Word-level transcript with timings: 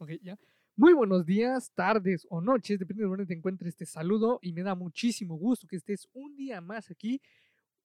Ok, 0.00 0.12
ya. 0.22 0.38
Muy 0.76 0.94
buenos 0.94 1.26
días, 1.26 1.72
tardes 1.74 2.26
o 2.30 2.40
noches, 2.40 2.78
depende 2.78 3.02
de 3.02 3.08
dónde 3.10 3.26
te 3.26 3.34
encuentres. 3.34 3.76
Te 3.76 3.84
saludo 3.84 4.38
y 4.40 4.54
me 4.54 4.62
da 4.62 4.74
muchísimo 4.74 5.36
gusto 5.36 5.66
que 5.66 5.76
estés 5.76 6.08
un 6.14 6.34
día 6.36 6.62
más 6.62 6.90
aquí, 6.90 7.20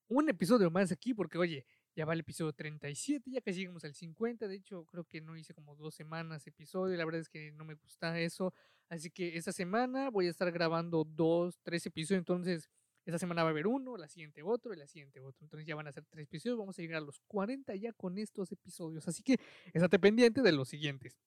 un 0.08 0.30
episodio 0.30 0.72
más 0.72 0.94
aquí, 0.94 1.14
porque 1.14 1.38
oye, 1.38 1.66
ya 1.94 2.06
va 2.06 2.14
el 2.14 2.22
episodio 2.22 2.54
37, 2.54 3.30
ya 3.30 3.42
casi 3.42 3.60
llegamos 3.60 3.84
al 3.84 3.94
50. 3.94 4.48
De 4.48 4.56
hecho, 4.56 4.86
creo 4.86 5.04
que 5.04 5.20
no 5.20 5.36
hice 5.36 5.54
como 5.54 5.76
dos 5.76 5.94
semanas 5.94 6.48
episodio. 6.48 6.96
La 6.96 7.04
verdad 7.04 7.20
es 7.20 7.28
que 7.28 7.52
no 7.52 7.66
me 7.66 7.74
gusta 7.74 8.18
eso. 8.18 8.54
Así 8.88 9.12
que 9.12 9.36
esta 9.36 9.52
semana 9.52 10.10
voy 10.10 10.28
a 10.28 10.30
estar 10.30 10.50
grabando 10.54 11.04
dos, 11.04 11.60
tres 11.64 11.86
episodios. 11.86 12.20
Entonces, 12.20 12.70
esta 13.06 13.20
semana 13.20 13.44
va 13.44 13.50
a 13.50 13.52
haber 13.52 13.68
uno, 13.68 13.98
la 13.98 14.08
siguiente 14.08 14.42
otro 14.42 14.74
y 14.74 14.78
la 14.78 14.88
siguiente 14.88 15.20
otro. 15.20 15.44
Entonces 15.44 15.68
ya 15.68 15.76
van 15.76 15.88
a 15.88 15.92
ser 15.92 16.06
tres 16.06 16.24
episodios. 16.24 16.58
Vamos 16.58 16.80
a 16.80 16.82
llegar 16.82 17.02
a 17.02 17.06
los 17.06 17.20
40 17.28 17.76
ya 17.76 17.92
con 17.92 18.18
estos 18.18 18.54
episodios. 18.54 19.06
Así 19.06 19.22
que 19.22 19.38
estate 19.74 20.00
pendiente 20.00 20.42
de 20.42 20.54
los 20.54 20.70
siguientes. 20.70 21.20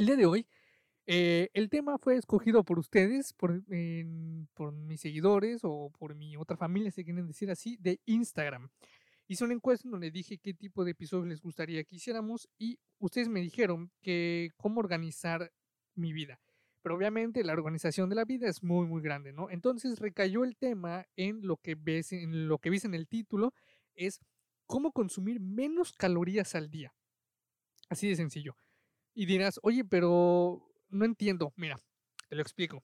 El 0.00 0.06
día 0.06 0.16
de 0.16 0.24
hoy, 0.24 0.46
eh, 1.06 1.50
el 1.52 1.68
tema 1.68 1.98
fue 1.98 2.16
escogido 2.16 2.64
por 2.64 2.78
ustedes, 2.78 3.34
por, 3.34 3.62
por 4.54 4.72
mis 4.72 4.98
seguidores 4.98 5.60
o 5.62 5.92
por 5.98 6.14
mi 6.14 6.38
otra 6.38 6.56
familia, 6.56 6.90
si 6.90 7.04
quieren 7.04 7.26
decir 7.26 7.50
así, 7.50 7.76
de 7.76 8.00
Instagram. 8.06 8.70
Hice 9.26 9.44
una 9.44 9.52
encuesta 9.52 9.86
en 9.86 9.92
donde 9.92 10.10
dije 10.10 10.38
qué 10.38 10.54
tipo 10.54 10.86
de 10.86 10.92
episodios 10.92 11.28
les 11.28 11.42
gustaría 11.42 11.84
que 11.84 11.96
hiciéramos 11.96 12.48
y 12.56 12.78
ustedes 12.98 13.28
me 13.28 13.42
dijeron 13.42 13.92
que 14.00 14.52
cómo 14.56 14.80
organizar 14.80 15.52
mi 15.94 16.14
vida. 16.14 16.40
Pero 16.80 16.94
obviamente 16.94 17.44
la 17.44 17.52
organización 17.52 18.08
de 18.08 18.16
la 18.16 18.24
vida 18.24 18.48
es 18.48 18.62
muy 18.62 18.86
muy 18.86 19.02
grande, 19.02 19.34
¿no? 19.34 19.50
Entonces 19.50 19.98
recayó 19.98 20.44
el 20.44 20.56
tema 20.56 21.04
en 21.14 21.46
lo 21.46 21.58
que 21.58 21.74
ves 21.74 22.14
en 22.14 22.48
lo 22.48 22.56
que 22.56 22.70
ves 22.70 22.86
en 22.86 22.94
el 22.94 23.06
título 23.06 23.52
es 23.94 24.18
cómo 24.64 24.92
consumir 24.92 25.40
menos 25.40 25.92
calorías 25.92 26.54
al 26.54 26.70
día. 26.70 26.94
Así 27.90 28.08
de 28.08 28.16
sencillo. 28.16 28.56
Y 29.14 29.26
dirás, 29.26 29.58
oye, 29.62 29.84
pero 29.84 30.66
no 30.88 31.04
entiendo. 31.04 31.52
Mira, 31.56 31.78
te 32.28 32.36
lo 32.36 32.42
explico. 32.42 32.82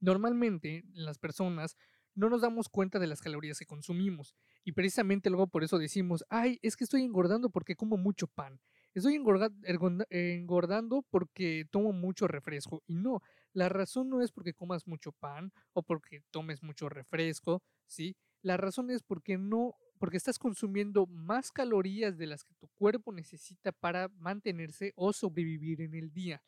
Normalmente 0.00 0.84
las 0.92 1.18
personas 1.18 1.76
no 2.14 2.28
nos 2.30 2.42
damos 2.42 2.68
cuenta 2.68 2.98
de 2.98 3.06
las 3.06 3.20
calorías 3.20 3.58
que 3.58 3.66
consumimos. 3.66 4.34
Y 4.64 4.72
precisamente 4.72 5.30
luego 5.30 5.48
por 5.48 5.64
eso 5.64 5.78
decimos, 5.78 6.24
ay, 6.28 6.58
es 6.62 6.76
que 6.76 6.84
estoy 6.84 7.02
engordando 7.02 7.50
porque 7.50 7.76
como 7.76 7.96
mucho 7.96 8.26
pan. 8.26 8.60
Estoy 8.94 9.16
engordando 9.16 11.02
porque 11.10 11.66
tomo 11.70 11.92
mucho 11.92 12.28
refresco. 12.28 12.82
Y 12.86 12.94
no, 12.94 13.22
la 13.52 13.68
razón 13.68 14.08
no 14.08 14.22
es 14.22 14.30
porque 14.30 14.54
comas 14.54 14.86
mucho 14.86 15.10
pan 15.12 15.52
o 15.72 15.82
porque 15.82 16.22
tomes 16.30 16.62
mucho 16.62 16.88
refresco, 16.88 17.62
¿sí? 17.86 18.16
La 18.42 18.56
razón 18.56 18.90
es 18.90 19.02
porque 19.02 19.36
no 19.36 19.74
porque 20.04 20.18
estás 20.18 20.38
consumiendo 20.38 21.06
más 21.06 21.50
calorías 21.50 22.18
de 22.18 22.26
las 22.26 22.44
que 22.44 22.54
tu 22.56 22.68
cuerpo 22.74 23.10
necesita 23.10 23.72
para 23.72 24.08
mantenerse 24.08 24.92
o 24.96 25.14
sobrevivir 25.14 25.80
en 25.80 25.94
el 25.94 26.12
día. 26.12 26.42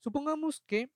Supongamos 0.00 0.64
que, 0.66 0.90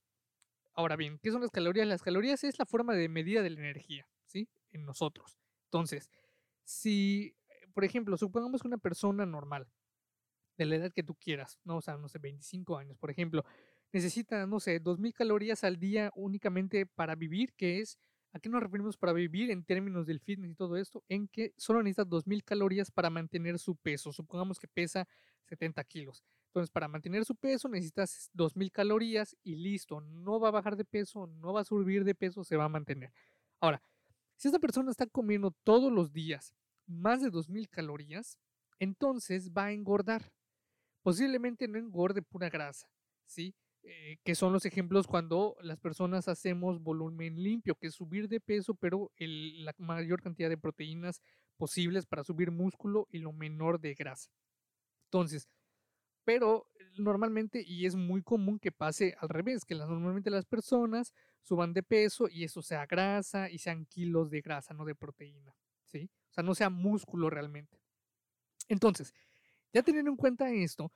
ahora 0.74 0.96
bien, 0.96 1.20
¿qué 1.22 1.30
son 1.30 1.42
las 1.42 1.52
calorías? 1.52 1.86
Las 1.86 2.02
calorías 2.02 2.42
es 2.42 2.58
la 2.58 2.66
forma 2.66 2.94
de 2.94 3.08
medida 3.08 3.40
de 3.40 3.50
la 3.50 3.60
energía, 3.60 4.04
¿sí? 4.26 4.48
En 4.72 4.84
nosotros. 4.84 5.38
Entonces, 5.66 6.10
si, 6.64 7.36
por 7.72 7.84
ejemplo, 7.84 8.16
supongamos 8.16 8.62
que 8.62 8.66
una 8.66 8.78
persona 8.78 9.24
normal, 9.24 9.68
de 10.58 10.64
la 10.64 10.74
edad 10.74 10.92
que 10.92 11.04
tú 11.04 11.14
quieras, 11.14 11.60
¿no? 11.62 11.76
O 11.76 11.82
sea, 11.82 11.98
no 11.98 12.08
sé, 12.08 12.18
25 12.18 12.78
años, 12.78 12.98
por 12.98 13.12
ejemplo, 13.12 13.44
necesita, 13.92 14.44
no 14.48 14.58
sé, 14.58 14.80
2.000 14.80 15.14
calorías 15.14 15.62
al 15.62 15.78
día 15.78 16.10
únicamente 16.16 16.84
para 16.84 17.14
vivir, 17.14 17.52
que 17.52 17.78
es 17.78 17.96
¿A 18.34 18.38
qué 18.38 18.48
nos 18.48 18.62
referimos 18.62 18.96
para 18.96 19.12
vivir 19.12 19.50
en 19.50 19.62
términos 19.62 20.06
del 20.06 20.18
fitness 20.18 20.52
y 20.52 20.54
todo 20.54 20.76
esto? 20.76 21.04
En 21.08 21.28
que 21.28 21.52
solo 21.58 21.82
necesita 21.82 22.04
2.000 22.04 22.42
calorías 22.42 22.90
para 22.90 23.10
mantener 23.10 23.58
su 23.58 23.76
peso. 23.76 24.10
Supongamos 24.10 24.58
que 24.58 24.66
pesa 24.68 25.06
70 25.44 25.84
kilos. 25.84 26.24
Entonces, 26.46 26.70
para 26.70 26.88
mantener 26.88 27.26
su 27.26 27.34
peso 27.34 27.68
necesitas 27.68 28.30
2.000 28.32 28.70
calorías 28.72 29.36
y 29.42 29.56
listo. 29.56 30.00
No 30.00 30.40
va 30.40 30.48
a 30.48 30.52
bajar 30.52 30.76
de 30.76 30.84
peso, 30.84 31.26
no 31.26 31.52
va 31.52 31.60
a 31.60 31.64
subir 31.64 32.04
de 32.04 32.14
peso, 32.14 32.42
se 32.42 32.56
va 32.56 32.64
a 32.64 32.70
mantener. 32.70 33.12
Ahora, 33.60 33.82
si 34.36 34.48
esta 34.48 34.58
persona 34.58 34.90
está 34.90 35.06
comiendo 35.06 35.50
todos 35.62 35.92
los 35.92 36.12
días 36.12 36.54
más 36.86 37.20
de 37.20 37.30
2.000 37.30 37.68
calorías, 37.68 38.38
entonces 38.78 39.50
va 39.52 39.66
a 39.66 39.72
engordar. 39.72 40.32
Posiblemente 41.02 41.68
no 41.68 41.78
engorde 41.78 42.22
pura 42.22 42.48
grasa, 42.48 42.88
¿sí? 43.26 43.54
Eh, 43.84 44.18
que 44.22 44.36
son 44.36 44.52
los 44.52 44.64
ejemplos 44.64 45.08
cuando 45.08 45.56
las 45.60 45.80
personas 45.80 46.28
hacemos 46.28 46.80
volumen 46.80 47.42
limpio, 47.42 47.74
que 47.74 47.88
es 47.88 47.94
subir 47.94 48.28
de 48.28 48.38
peso, 48.40 48.74
pero 48.74 49.10
la 49.18 49.74
mayor 49.78 50.22
cantidad 50.22 50.48
de 50.48 50.56
proteínas 50.56 51.20
posibles 51.56 52.06
para 52.06 52.22
subir 52.22 52.52
músculo 52.52 53.08
y 53.10 53.18
lo 53.18 53.32
menor 53.32 53.80
de 53.80 53.94
grasa. 53.94 54.30
Entonces, 55.06 55.48
pero 56.24 56.68
normalmente, 56.96 57.62
y 57.66 57.86
es 57.86 57.96
muy 57.96 58.22
común 58.22 58.58
que 58.58 58.72
pase 58.72 59.16
al 59.18 59.28
revés, 59.28 59.64
que 59.64 59.74
normalmente 59.74 60.30
las 60.30 60.46
personas 60.46 61.12
suban 61.42 61.72
de 61.72 61.82
peso 61.82 62.28
y 62.28 62.44
eso 62.44 62.62
sea 62.62 62.86
grasa 62.86 63.50
y 63.50 63.58
sean 63.58 63.86
kilos 63.86 64.30
de 64.30 64.42
grasa, 64.42 64.74
no 64.74 64.84
de 64.84 64.94
proteína, 64.94 65.54
¿sí? 65.86 66.10
O 66.30 66.34
sea, 66.34 66.44
no 66.44 66.54
sea 66.54 66.70
músculo 66.70 67.30
realmente. 67.30 67.80
Entonces, 68.68 69.12
ya 69.72 69.82
teniendo 69.82 70.10
en 70.10 70.16
cuenta 70.16 70.50
esto, 70.50 70.92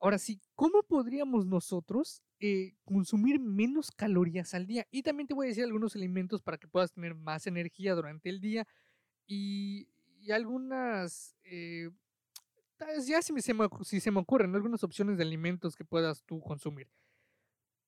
ahora 0.00 0.18
sí, 0.18 0.40
¿cómo 0.54 0.82
podríamos 0.82 1.46
nosotros 1.46 2.22
eh, 2.38 2.74
consumir 2.84 3.40
menos 3.40 3.90
calorías 3.90 4.52
al 4.52 4.66
día. 4.66 4.86
Y 4.90 5.02
también 5.02 5.26
te 5.26 5.32
voy 5.32 5.46
a 5.46 5.48
decir 5.48 5.64
algunos 5.64 5.96
alimentos 5.96 6.42
para 6.42 6.58
que 6.58 6.68
puedas 6.68 6.92
tener 6.92 7.14
más 7.14 7.46
energía 7.46 7.94
durante 7.94 8.28
el 8.28 8.40
día 8.40 8.66
y, 9.26 9.88
algunas, 10.30 11.34
eh, 11.44 11.88
ya 13.06 13.22
se 13.22 13.32
me, 13.32 13.40
si 13.40 14.00
se 14.00 14.10
me 14.10 14.20
ocurren 14.20 14.54
algunas 14.54 14.84
opciones 14.84 15.16
de 15.16 15.22
alimentos 15.22 15.76
que 15.76 15.84
puedas 15.86 16.24
tú 16.24 16.40
consumir. 16.40 16.88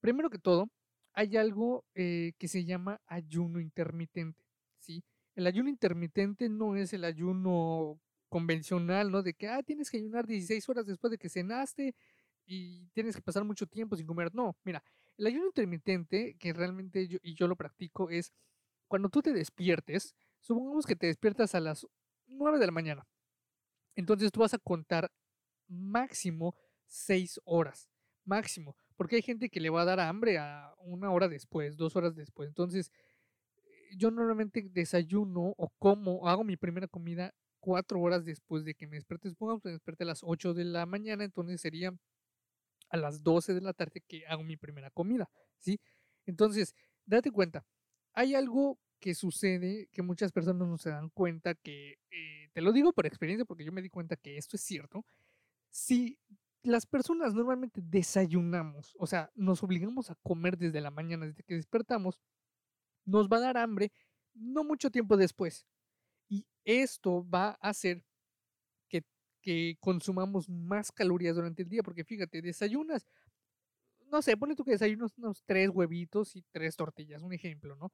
Primero 0.01 0.31
que 0.31 0.39
todo, 0.39 0.67
hay 1.13 1.37
algo 1.37 1.85
eh, 1.93 2.33
que 2.39 2.47
se 2.47 2.65
llama 2.65 3.01
ayuno 3.05 3.59
intermitente. 3.59 4.43
¿sí? 4.79 5.03
El 5.35 5.45
ayuno 5.45 5.69
intermitente 5.69 6.49
no 6.49 6.75
es 6.75 6.91
el 6.93 7.03
ayuno 7.03 7.99
convencional, 8.29 9.11
¿no? 9.11 9.23
De 9.23 9.33
que, 9.33 9.47
ah, 9.47 9.63
tienes 9.63 9.89
que 9.89 9.97
ayunar 9.97 10.27
16 10.27 10.69
horas 10.69 10.85
después 10.85 11.11
de 11.11 11.17
que 11.17 11.29
cenaste 11.29 11.95
y 12.45 12.87
tienes 12.89 13.15
que 13.15 13.21
pasar 13.21 13.43
mucho 13.43 13.67
tiempo 13.67 13.95
sin 13.95 14.07
comer. 14.07 14.33
No, 14.33 14.57
mira, 14.63 14.83
el 15.17 15.27
ayuno 15.27 15.47
intermitente, 15.47 16.35
que 16.39 16.53
realmente 16.53 17.07
yo, 17.07 17.19
y 17.21 17.35
yo 17.35 17.47
lo 17.47 17.55
practico, 17.55 18.09
es 18.09 18.31
cuando 18.87 19.09
tú 19.09 19.21
te 19.21 19.33
despiertes, 19.33 20.15
supongamos 20.39 20.85
que 20.85 20.95
te 20.95 21.07
despiertas 21.07 21.55
a 21.55 21.59
las 21.59 21.85
9 22.27 22.59
de 22.59 22.65
la 22.65 22.71
mañana. 22.71 23.07
Entonces 23.95 24.31
tú 24.31 24.39
vas 24.41 24.53
a 24.53 24.59
contar 24.59 25.11
máximo 25.67 26.55
6 26.85 27.39
horas. 27.45 27.89
Máximo. 28.25 28.75
Porque 28.95 29.17
hay 29.17 29.21
gente 29.21 29.49
que 29.49 29.59
le 29.59 29.69
va 29.69 29.81
a 29.81 29.85
dar 29.85 29.99
hambre 29.99 30.37
a 30.37 30.73
una 30.79 31.11
hora 31.11 31.27
después, 31.27 31.77
dos 31.77 31.95
horas 31.95 32.15
después. 32.15 32.47
Entonces, 32.47 32.91
yo 33.97 34.11
normalmente 34.11 34.67
desayuno 34.71 35.53
o 35.57 35.69
como, 35.79 36.27
hago 36.27 36.43
mi 36.43 36.57
primera 36.57 36.87
comida 36.87 37.33
cuatro 37.59 37.99
horas 38.01 38.25
después 38.25 38.65
de 38.65 38.75
que 38.75 38.87
me 38.87 38.95
despierte. 38.97 39.29
Supongamos 39.29 39.61
que 39.61 39.69
me 39.69 39.73
despierte 39.73 40.03
a 40.03 40.07
las 40.07 40.21
8 40.23 40.53
de 40.53 40.65
la 40.65 40.85
mañana, 40.85 41.23
entonces 41.23 41.61
sería 41.61 41.93
a 42.89 42.97
las 42.97 43.23
12 43.23 43.53
de 43.53 43.61
la 43.61 43.73
tarde 43.73 44.01
que 44.07 44.25
hago 44.27 44.43
mi 44.43 44.57
primera 44.57 44.89
comida, 44.91 45.29
¿sí? 45.59 45.79
Entonces, 46.25 46.75
date 47.05 47.31
cuenta, 47.31 47.65
hay 48.13 48.35
algo 48.35 48.79
que 48.99 49.15
sucede 49.15 49.87
que 49.91 50.01
muchas 50.01 50.31
personas 50.31 50.67
no 50.67 50.77
se 50.77 50.89
dan 50.89 51.09
cuenta 51.09 51.55
que, 51.55 51.97
eh, 52.11 52.49
te 52.53 52.61
lo 52.61 52.71
digo 52.71 52.93
por 52.93 53.05
experiencia 53.05 53.45
porque 53.45 53.63
yo 53.63 53.71
me 53.71 53.81
di 53.81 53.89
cuenta 53.89 54.15
que 54.17 54.37
esto 54.37 54.57
es 54.57 54.63
cierto, 54.63 55.05
si 55.71 56.19
las 56.63 56.85
personas 56.85 57.33
normalmente 57.33 57.81
desayunamos, 57.83 58.95
o 58.99 59.07
sea, 59.07 59.31
nos 59.35 59.63
obligamos 59.63 60.11
a 60.11 60.15
comer 60.23 60.57
desde 60.57 60.81
la 60.81 60.91
mañana, 60.91 61.27
desde 61.27 61.43
que 61.43 61.55
despertamos, 61.55 62.19
nos 63.05 63.27
va 63.27 63.37
a 63.37 63.41
dar 63.41 63.57
hambre 63.57 63.91
no 64.33 64.63
mucho 64.63 64.91
tiempo 64.91 65.17
después. 65.17 65.65
Esto 66.69 67.27
va 67.27 67.57
a 67.61 67.69
hacer 67.69 68.03
que 69.41 69.77
consumamos 69.79 70.49
más 70.49 70.91
calorías 70.91 71.35
durante 71.35 71.63
el 71.63 71.69
día, 71.69 71.81
porque 71.81 72.03
fíjate, 72.03 72.41
desayunas, 72.41 73.07
no 74.11 74.21
sé, 74.21 74.35
ponle 74.35 74.55
tú 74.55 74.63
que 74.65 74.71
desayunas 74.71 75.17
unos 75.17 75.43
tres 75.45 75.69
huevitos 75.69 76.35
y 76.35 76.43
tres 76.51 76.75
tortillas, 76.75 77.21
un 77.21 77.33
ejemplo, 77.33 77.75
¿no? 77.75 77.91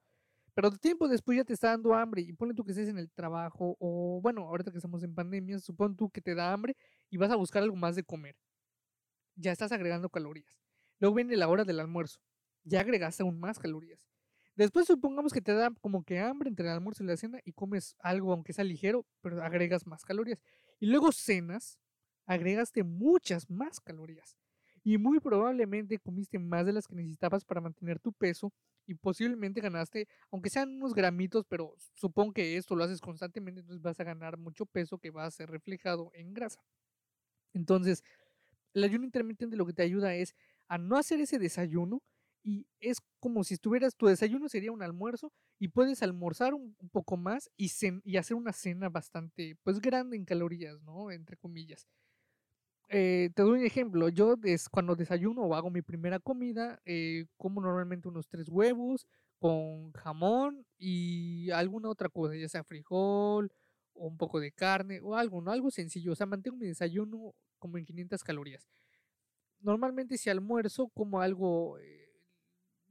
Pero 0.54 0.70
de 0.70 0.78
tiempo 0.78 1.08
después 1.08 1.36
ya 1.38 1.44
te 1.44 1.52
está 1.52 1.70
dando 1.70 1.94
hambre 1.94 2.22
y 2.22 2.32
ponle 2.32 2.54
tú 2.54 2.64
que 2.64 2.72
estés 2.72 2.88
en 2.88 2.98
el 2.98 3.10
trabajo 3.10 3.76
o, 3.80 4.20
bueno, 4.22 4.42
ahorita 4.48 4.72
que 4.72 4.78
estamos 4.78 5.02
en 5.02 5.14
pandemia, 5.14 5.58
supón 5.60 5.96
tú 5.96 6.10
que 6.10 6.22
te 6.22 6.34
da 6.34 6.52
hambre 6.52 6.76
y 7.10 7.18
vas 7.18 7.30
a 7.30 7.36
buscar 7.36 7.62
algo 7.62 7.76
más 7.76 7.96
de 7.96 8.04
comer. 8.04 8.36
Ya 9.36 9.52
estás 9.52 9.72
agregando 9.72 10.08
calorías. 10.08 10.58
Luego 10.98 11.16
viene 11.16 11.36
la 11.36 11.48
hora 11.48 11.64
del 11.64 11.80
almuerzo. 11.80 12.20
Ya 12.64 12.80
agregaste 12.80 13.22
aún 13.22 13.38
más 13.38 13.58
calorías. 13.58 14.00
Después 14.56 14.86
supongamos 14.86 15.32
que 15.32 15.42
te 15.42 15.52
da 15.52 15.70
como 15.82 16.02
que 16.02 16.18
hambre 16.18 16.48
entre 16.48 16.66
el 16.66 16.72
almuerzo 16.72 17.04
y 17.04 17.06
la 17.06 17.16
cena 17.16 17.40
y 17.44 17.52
comes 17.52 17.94
algo 18.00 18.32
aunque 18.32 18.54
sea 18.54 18.64
ligero, 18.64 19.06
pero 19.20 19.42
agregas 19.42 19.86
más 19.86 20.04
calorías. 20.04 20.38
Y 20.80 20.86
luego 20.86 21.12
cenas, 21.12 21.78
agregaste 22.26 22.82
muchas 22.82 23.50
más 23.50 23.80
calorías. 23.80 24.36
Y 24.82 24.98
muy 24.98 25.20
probablemente 25.20 25.98
comiste 25.98 26.38
más 26.38 26.64
de 26.64 26.72
las 26.72 26.86
que 26.86 26.94
necesitabas 26.94 27.44
para 27.44 27.60
mantener 27.60 27.98
tu 27.98 28.12
peso 28.12 28.52
y 28.86 28.94
posiblemente 28.94 29.60
ganaste, 29.60 30.06
aunque 30.30 30.48
sean 30.48 30.70
unos 30.76 30.94
gramitos, 30.94 31.44
pero 31.48 31.74
supongo 31.92 32.32
que 32.32 32.56
esto 32.56 32.76
lo 32.76 32.84
haces 32.84 33.00
constantemente, 33.00 33.60
entonces 33.60 33.82
vas 33.82 33.98
a 34.00 34.04
ganar 34.04 34.38
mucho 34.38 34.64
peso 34.64 34.98
que 34.98 35.10
va 35.10 35.24
a 35.26 35.30
ser 35.30 35.50
reflejado 35.50 36.10
en 36.14 36.32
grasa. 36.32 36.62
Entonces, 37.54 38.04
el 38.74 38.84
ayuno 38.84 39.04
intermitente 39.04 39.56
lo 39.56 39.66
que 39.66 39.72
te 39.72 39.82
ayuda 39.82 40.14
es 40.14 40.34
a 40.68 40.78
no 40.78 40.96
hacer 40.96 41.20
ese 41.20 41.38
desayuno 41.38 42.02
y 42.46 42.64
es 42.78 42.98
como 43.18 43.42
si 43.42 43.54
estuvieras, 43.54 43.96
tu 43.96 44.06
desayuno 44.06 44.48
sería 44.48 44.70
un 44.70 44.80
almuerzo 44.80 45.32
y 45.58 45.66
puedes 45.66 46.00
almorzar 46.04 46.54
un, 46.54 46.76
poco 46.92 47.16
más 47.16 47.50
y, 47.56 47.68
y, 48.04 48.16
hacer 48.18 48.36
una 48.36 48.52
cena 48.52 48.88
bastante, 48.88 49.56
pues 49.64 49.80
grande 49.80 50.16
en 50.16 50.24
calorías, 50.24 50.80
¿no? 50.82 51.10
Entre 51.10 51.36
comillas. 51.36 51.88
Eh, 52.88 53.30
te 53.34 53.42
doy 53.42 53.58
un 53.58 53.66
ejemplo, 53.66 54.08
yo 54.08 54.36
cuando 54.70 54.94
desayuno 54.94 55.42
o 55.42 55.56
hago 55.56 55.70
mi 55.70 55.82
primera 55.82 56.20
comida, 56.20 56.80
eh, 56.84 57.26
como 57.36 57.60
normalmente 57.60 58.06
unos 58.06 58.28
tres 58.28 58.48
huevos 58.48 59.08
con 59.40 59.92
jamón 59.94 60.64
y 60.78 61.50
alguna 61.50 61.88
otra 61.90 62.08
cosa, 62.08 62.36
ya 62.36 62.48
sea 62.48 62.62
frijol 62.62 63.50
o 63.92 64.06
un 64.06 64.16
poco 64.16 64.38
de 64.38 64.52
carne 64.52 65.00
o 65.02 65.16
algo, 65.16 65.40
¿no? 65.40 65.50
Algo 65.50 65.72
sencillo, 65.72 66.12
o 66.12 66.14
sea, 66.14 66.26
mantengo 66.26 66.56
mi 66.58 66.66
desayuno 66.66 67.34
como 67.58 67.76
en 67.76 67.84
500 67.84 68.22
calorías. 68.22 68.68
Normalmente 69.58 70.16
si 70.16 70.30
almuerzo 70.30 70.86
como 70.94 71.20
algo... 71.20 71.76
Eh, 71.80 72.05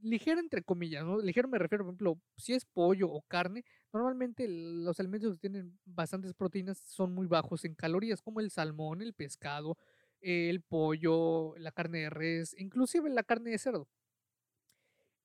ligero 0.01 0.39
entre 0.39 0.63
comillas. 0.63 1.05
Ligero 1.23 1.47
me 1.47 1.59
refiero, 1.59 1.83
por 1.85 1.93
ejemplo, 1.93 2.21
si 2.37 2.53
es 2.53 2.65
pollo 2.65 3.09
o 3.09 3.21
carne, 3.23 3.63
normalmente 3.93 4.47
los 4.47 4.99
alimentos 4.99 5.33
que 5.33 5.39
tienen 5.39 5.79
bastantes 5.85 6.33
proteínas 6.33 6.79
son 6.79 7.13
muy 7.13 7.27
bajos 7.27 7.65
en 7.65 7.75
calorías, 7.75 8.21
como 8.21 8.39
el 8.39 8.51
salmón, 8.51 9.01
el 9.01 9.13
pescado, 9.13 9.77
el 10.21 10.61
pollo, 10.61 11.55
la 11.57 11.71
carne 11.71 11.99
de 11.99 12.09
res, 12.09 12.55
inclusive 12.57 13.09
la 13.09 13.23
carne 13.23 13.51
de 13.51 13.57
cerdo. 13.59 13.87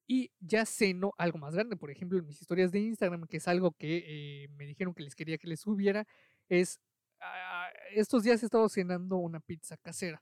Y 0.07 0.33
ya 0.41 0.67
ceno 0.67 1.13
algo 1.19 1.39
más 1.39 1.55
grande, 1.55 1.77
por 1.77 1.91
ejemplo, 1.91 2.19
en 2.19 2.27
mis 2.27 2.41
historias 2.41 2.73
de 2.73 2.81
Instagram, 2.81 3.27
que 3.29 3.37
es 3.37 3.47
algo 3.47 3.73
que 3.73 4.45
eh, 4.45 4.49
me 4.57 4.67
dijeron 4.67 4.93
que 4.93 5.05
les 5.05 5.15
quería 5.15 5.39
que 5.39 5.47
les 5.47 5.61
subiera, 5.61 6.05
es, 6.49 6.81
ah, 7.21 7.69
estos 7.95 8.25
días 8.25 8.43
he 8.43 8.47
estado 8.47 8.69
cenando 8.69 9.17
una 9.19 9.41
pizza 9.41 9.77
casera 9.77 10.21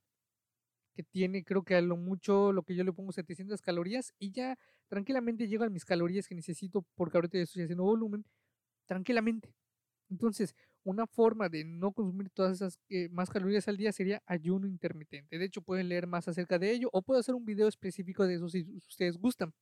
que 0.99 1.05
tiene, 1.05 1.45
creo 1.45 1.63
que 1.63 1.77
a 1.77 1.81
lo 1.81 1.97
mucho, 1.97 2.53
lo 2.53 2.65
que 2.65 2.75
yo 2.75 2.83
le 2.83 2.93
pongo 2.93 3.13
700 3.13 3.63
calorías 3.63 4.13
y 4.19 4.33
ya 4.33 4.59
tranquilamente 4.89 5.47
llego 5.47 5.63
a 5.63 5.69
mis 5.69 5.85
calorías 5.85 6.27
que 6.27 6.35
necesito 6.35 6.85
porque 6.97 7.17
ahorita 7.17 7.39
ya 7.39 7.45
estoy 7.45 7.63
haciendo 7.63 7.85
volumen, 7.85 8.25
tranquilamente. 8.85 9.55
Entonces, 10.11 10.57
una 10.83 11.07
forma 11.07 11.49
de 11.49 11.65
no 11.65 11.93
consumir 11.93 12.31
todas 12.31 12.55
esas 12.55 12.81
eh, 12.89 13.09
más 13.11 13.31
calorías 13.31 13.69
al 13.69 13.77
día 13.77 13.93
sería 13.93 14.21
ayuno 14.27 14.67
intermitente. 14.67 15.39
De 15.39 15.45
hecho, 15.45 15.63
pueden 15.63 15.89
leer 15.89 16.09
más 16.09 16.27
acerca 16.27 16.59
de 16.59 16.73
ello 16.73 16.89
o 16.93 17.01
puedo 17.01 17.21
hacer 17.21 17.37
un 17.37 17.45
video 17.45 17.69
específico 17.69 18.27
de 18.27 18.35
eso 18.35 18.49
si 18.49 18.67
ustedes 18.89 19.19
gustan. 19.19 19.55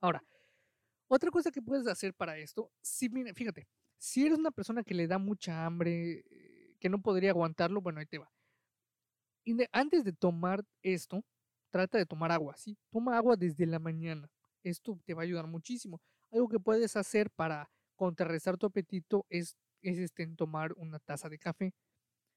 Ahora, 0.00 0.24
otra 1.08 1.30
cosa 1.30 1.50
que 1.50 1.60
puedes 1.60 1.86
hacer 1.86 2.14
para 2.14 2.38
esto, 2.38 2.72
si, 2.80 3.10
fíjate, 3.34 3.68
si 3.98 4.24
eres 4.24 4.38
una 4.38 4.50
persona 4.50 4.82
que 4.82 4.94
le 4.94 5.06
da 5.06 5.18
mucha 5.18 5.66
hambre, 5.66 6.24
eh, 6.30 6.74
que 6.80 6.88
no 6.88 7.02
podría 7.02 7.32
aguantarlo, 7.32 7.82
bueno, 7.82 8.00
ahí 8.00 8.06
te 8.06 8.16
va 8.16 8.32
antes 9.72 10.04
de 10.04 10.12
tomar 10.12 10.64
esto, 10.82 11.24
trata 11.70 11.98
de 11.98 12.06
tomar 12.06 12.32
agua, 12.32 12.56
¿sí? 12.56 12.76
Toma 12.90 13.16
agua 13.16 13.36
desde 13.36 13.66
la 13.66 13.78
mañana. 13.78 14.28
Esto 14.62 14.98
te 15.04 15.14
va 15.14 15.22
a 15.22 15.24
ayudar 15.24 15.46
muchísimo. 15.46 16.00
Algo 16.30 16.48
que 16.48 16.60
puedes 16.60 16.96
hacer 16.96 17.30
para 17.30 17.70
contrarrestar 17.96 18.56
tu 18.56 18.66
apetito 18.66 19.26
es, 19.28 19.56
es 19.82 19.98
este, 19.98 20.26
tomar 20.36 20.72
una 20.76 20.98
taza 20.98 21.28
de 21.28 21.38
café, 21.38 21.72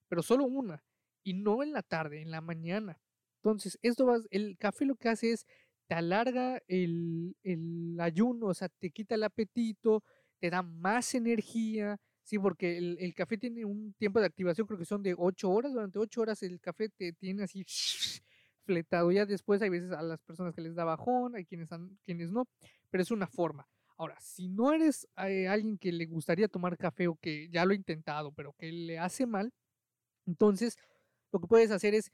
pero 0.08 0.24
solo 0.24 0.46
una, 0.46 0.84
y 1.24 1.34
no 1.34 1.64
en 1.64 1.74
la 1.74 1.84
tarde, 1.84 2.22
en 2.22 2.32
la 2.32 2.42
mañana. 2.42 3.00
Entonces, 3.38 3.78
esto 3.82 4.06
va, 4.06 4.18
el 4.32 4.58
café 4.58 4.86
lo 4.86 4.96
que 4.96 5.10
hace 5.10 5.32
es 5.32 5.46
te 5.88 5.96
alarga 5.96 6.62
el, 6.68 7.36
el 7.44 7.98
ayuno, 8.00 8.48
o 8.48 8.54
sea, 8.54 8.70
te 8.70 8.90
quita 8.92 9.16
el 9.16 9.24
apetito, 9.24 10.04
te 10.40 10.50
da 10.50 10.62
más 10.64 11.14
energía, 11.16 11.98
Sí, 12.26 12.40
porque 12.40 12.78
el, 12.80 13.14
café 13.14 13.38
tiene 13.38 13.66
un 13.66 13.94
tiempo 13.94 14.20
de 14.20 14.26
activación, 14.26 14.66
creo 14.66 14.80
que 14.80 14.86
son 14.86 15.04
de 15.04 15.14
8 15.16 15.48
horas. 15.48 15.74
Durante 15.74 16.00
8 16.00 16.22
horas 16.22 16.42
el 16.42 16.60
café 16.60 16.90
te 16.90 17.14
tiene 17.14 17.44
así 17.44 17.64
fletado. 18.66 19.12
Ya 19.12 19.28
después 19.28 19.62
hay 19.62 19.70
veces 19.70 19.92
a 19.92 20.02
las 20.02 20.20
personas 20.24 20.56
que 20.56 20.62
les 20.62 20.74
da 20.74 20.86
bajón, 20.86 21.36
hay 21.36 21.46
quienes, 21.46 21.70
quienes 22.04 22.32
no, 22.32 22.48
pero 22.90 23.04
es 23.04 23.12
una 23.12 23.28
forma. 23.28 23.68
Ahora, 23.96 24.20
si 24.20 24.50
no 24.50 24.74
eres 24.74 25.08
eh, 25.18 25.48
alguien 25.48 25.78
que 25.78 25.92
le 25.92 26.08
gustaría 26.08 26.48
tomar 26.48 26.78
café 26.78 27.08
o 27.08 27.16
que 27.16 27.48
ya 27.50 27.64
lo 27.64 27.74
ha 27.74 27.76
intentado, 27.76 28.32
pero 28.32 28.54
que 28.54 28.72
le 28.72 28.98
hace 28.98 29.28
mal, 29.28 29.54
entonces 30.26 30.80
lo 31.32 31.40
que 31.40 31.48
puedes 31.48 31.70
hacer 31.70 31.94
es 31.94 32.12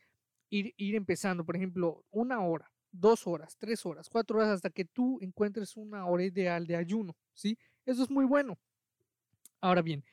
ir, 0.49 0.73
ir 0.75 0.95
empezando, 0.95 1.45
por 1.45 1.55
ejemplo, 1.55 2.03
una 2.11 2.41
hora, 2.41 2.69
dos 2.91 3.25
horas, 3.27 3.55
tres 3.57 3.85
horas, 3.85 4.09
cuatro 4.09 4.39
horas, 4.39 4.49
hasta 4.49 4.69
que 4.71 4.83
tú 4.83 5.19
encuentres 5.21 5.77
una 5.77 6.05
hora 6.05 6.25
ideal 6.25 6.67
de 6.67 6.75
ayuno, 6.75 7.15
¿sí? 7.33 7.57
Eso 7.85 8.03
es 8.03 8.09
muy 8.09 8.25
bueno. 8.25 8.59
Ahora 9.61 9.81
bien, 9.83 10.03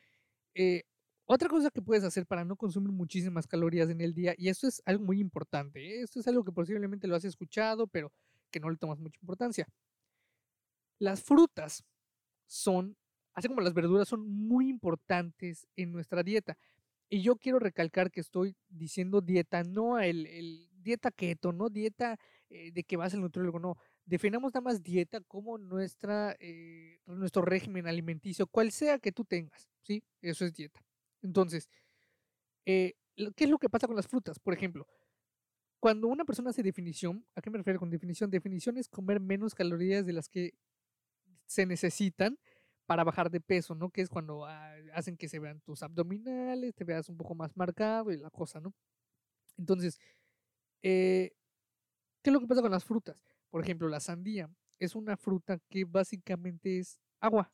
eh, 0.55 0.85
otra 1.27 1.49
cosa 1.49 1.71
que 1.71 1.83
puedes 1.83 2.05
hacer 2.05 2.27
para 2.27 2.45
no 2.45 2.57
consumir 2.57 2.93
muchísimas 2.93 3.47
calorías 3.47 3.91
en 3.91 4.01
el 4.01 4.15
día, 4.15 4.35
y 4.39 4.49
esto 4.49 4.69
es 4.69 4.83
algo 4.87 5.05
muy 5.05 5.21
importante, 5.21 5.81
¿eh? 5.81 6.03
esto 6.03 6.21
es 6.21 6.29
algo 6.29 6.45
que 6.45 6.53
posiblemente 6.53 7.09
lo 7.09 7.17
has 7.17 7.25
escuchado, 7.25 7.87
pero 7.87 8.13
que 8.51 8.61
no 8.61 8.71
le 8.71 8.77
tomas 8.77 8.99
mucha 8.99 9.19
importancia. 9.21 9.67
Las 10.99 11.23
frutas 11.23 11.85
son, 12.47 12.97
así 13.35 13.49
como 13.49 13.61
las 13.61 13.75
verduras, 13.75 14.09
son 14.09 14.29
muy 14.29 14.69
importantes 14.69 15.67
en 15.77 15.93
nuestra 15.93 16.23
dieta. 16.23 16.57
Y 17.11 17.23
yo 17.23 17.37
quiero 17.37 17.59
recalcar 17.59 18.11
que 18.11 18.21
estoy 18.21 18.57
diciendo 18.69 19.21
dieta, 19.21 19.65
no 19.65 19.99
el, 20.01 20.69
dieta 20.83 21.11
keto, 21.11 21.53
no 21.53 21.71
dieta 21.71 22.19
eh, 22.51 22.73
de 22.73 22.85
que 22.85 22.97
vas 22.97 23.15
al 23.15 23.23
nutriólogo, 23.23 23.59
no 23.61 23.77
definamos 24.09 24.55
nada 24.55 24.63
más 24.63 24.83
dieta 24.83 25.21
como 25.21 25.59
nuestra, 25.59 26.35
eh, 26.41 26.99
nuestro 27.07 27.43
régimen 27.43 27.87
alimenticio, 27.87 28.47
cual 28.47 28.73
sea 28.73 28.99
que 28.99 29.13
tú 29.13 29.25
tengas, 29.25 29.69
¿sí? 29.83 30.03
Eso 30.23 30.45
es 30.47 30.55
dieta. 30.55 30.81
Entonces, 31.23 31.69
eh, 32.67 32.95
¿qué 33.37 33.45
es 33.45 33.51
lo 33.51 33.59
que 33.59 33.69
pasa 33.69 33.87
con 33.87 33.97
las 33.97 34.09
frutas? 34.09 34.39
Por 34.39 34.55
ejemplo, 34.55 34.87
cuando 35.81 36.09
una 36.09 36.25
persona 36.25 36.51
hace 36.51 36.63
definición, 36.63 37.27
¿a 37.35 37.43
qué 37.43 37.51
me 37.51 37.59
refiero 37.59 37.79
con 37.79 37.91
definición? 37.91 38.31
Definición 38.31 38.79
es 38.79 38.89
comer 38.89 39.21
menos 39.21 39.55
calorías 39.55 40.07
de 40.07 40.13
las 40.13 40.29
que 40.29 40.55
se 41.47 41.67
necesitan 41.67 42.39
para 42.87 43.05
bajar 43.05 43.31
de 43.31 43.41
peso, 43.41 43.75
¿no? 43.75 43.91
Que 43.91 44.01
es 44.03 44.09
cuando 44.09 44.47
ah, 44.47 44.75
hacen 44.95 45.17
que 45.17 45.29
se 45.29 45.39
vean 45.39 45.61
tus 45.61 45.83
abdominales, 45.83 46.75
te 46.75 46.85
veas 46.85 47.09
un 47.11 47.19
poco 47.19 47.35
más 47.35 47.57
marcado 47.57 48.11
y 48.11 48.17
la 48.17 48.31
cosa, 48.31 48.61
¿no? 48.61 48.75
Entonces, 49.59 50.01
eh, 50.83 51.33
¿qué 52.23 52.31
es 52.31 52.35
lo 52.35 52.41
que 52.41 52.47
pasa 52.47 52.63
con 52.63 52.71
las 52.71 52.85
frutas? 52.85 53.38
Por 53.51 53.63
ejemplo, 53.63 53.89
la 53.89 54.01
sandía 54.01 54.51
es 54.79 54.95
una 54.95 55.17
fruta 55.17 55.59
que 55.69 55.85
básicamente 55.85 56.79
es 56.79 56.99
agua. 57.21 57.53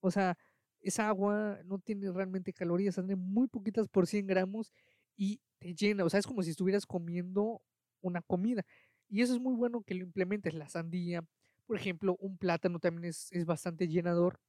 O 0.00 0.10
sea, 0.10 0.36
esa 0.80 1.08
agua 1.08 1.58
no 1.64 1.78
tiene 1.78 2.10
realmente 2.10 2.52
calorías, 2.52 2.94
tiene 2.94 3.16
muy 3.16 3.48
poquitas 3.48 3.88
por 3.88 4.06
100 4.06 4.26
gramos 4.26 4.72
y 5.16 5.40
te 5.58 5.74
llena. 5.74 6.04
O 6.04 6.10
sea, 6.10 6.20
es 6.20 6.26
como 6.26 6.42
si 6.42 6.50
estuvieras 6.50 6.86
comiendo 6.86 7.62
una 8.00 8.22
comida. 8.22 8.64
Y 9.08 9.22
eso 9.22 9.34
es 9.34 9.40
muy 9.40 9.54
bueno 9.54 9.82
que 9.82 9.94
lo 9.94 10.04
implementes. 10.04 10.54
La 10.54 10.68
sandía, 10.68 11.24
por 11.66 11.76
ejemplo, 11.76 12.16
un 12.20 12.38
plátano 12.38 12.78
también 12.78 13.04
es, 13.04 13.44
bastante 13.44 13.88
llenador. 13.88 14.40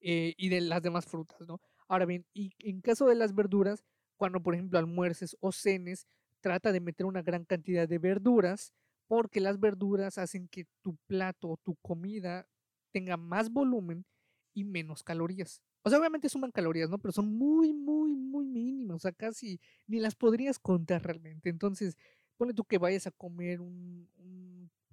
Eh, 0.00 0.34
y 0.36 0.48
de 0.48 0.60
las 0.60 0.82
demás 0.82 1.06
frutas, 1.06 1.46
¿no? 1.46 1.60
Ahora 1.86 2.06
bien, 2.06 2.26
y 2.34 2.52
en 2.58 2.80
caso 2.80 3.06
de 3.06 3.14
las 3.14 3.34
verduras, 3.36 3.84
cuando 4.16 4.42
por 4.42 4.54
ejemplo 4.54 4.78
almuerces 4.78 5.36
o 5.40 5.52
cenes, 5.52 6.08
trata 6.40 6.72
de 6.72 6.80
meter 6.80 7.06
una 7.06 7.22
gran 7.22 7.44
cantidad 7.44 7.88
de 7.88 7.98
verduras 7.98 8.72
porque 9.06 9.40
las 9.40 9.60
verduras 9.60 10.18
hacen 10.18 10.48
que 10.48 10.66
tu 10.80 10.96
plato 11.06 11.50
o 11.50 11.56
tu 11.56 11.76
comida 11.76 12.46
tenga 12.92 13.16
más 13.16 13.50
volumen 13.50 14.04
y 14.54 14.64
menos 14.64 15.02
calorías. 15.02 15.62
O 15.82 15.90
sea, 15.90 15.98
obviamente 15.98 16.28
suman 16.28 16.52
calorías, 16.52 16.88
¿no? 16.90 16.98
Pero 16.98 17.12
son 17.12 17.36
muy, 17.36 17.72
muy, 17.72 18.14
muy 18.14 18.46
mínimas. 18.46 18.96
O 18.96 19.00
sea, 19.00 19.12
casi 19.12 19.60
ni 19.86 19.98
las 19.98 20.14
podrías 20.14 20.58
contar 20.58 21.02
realmente. 21.02 21.50
Entonces, 21.50 21.96
pone 22.36 22.54
tú 22.54 22.64
que 22.64 22.78
vayas 22.78 23.06
a 23.06 23.10
comer 23.10 23.60
un, 23.60 24.08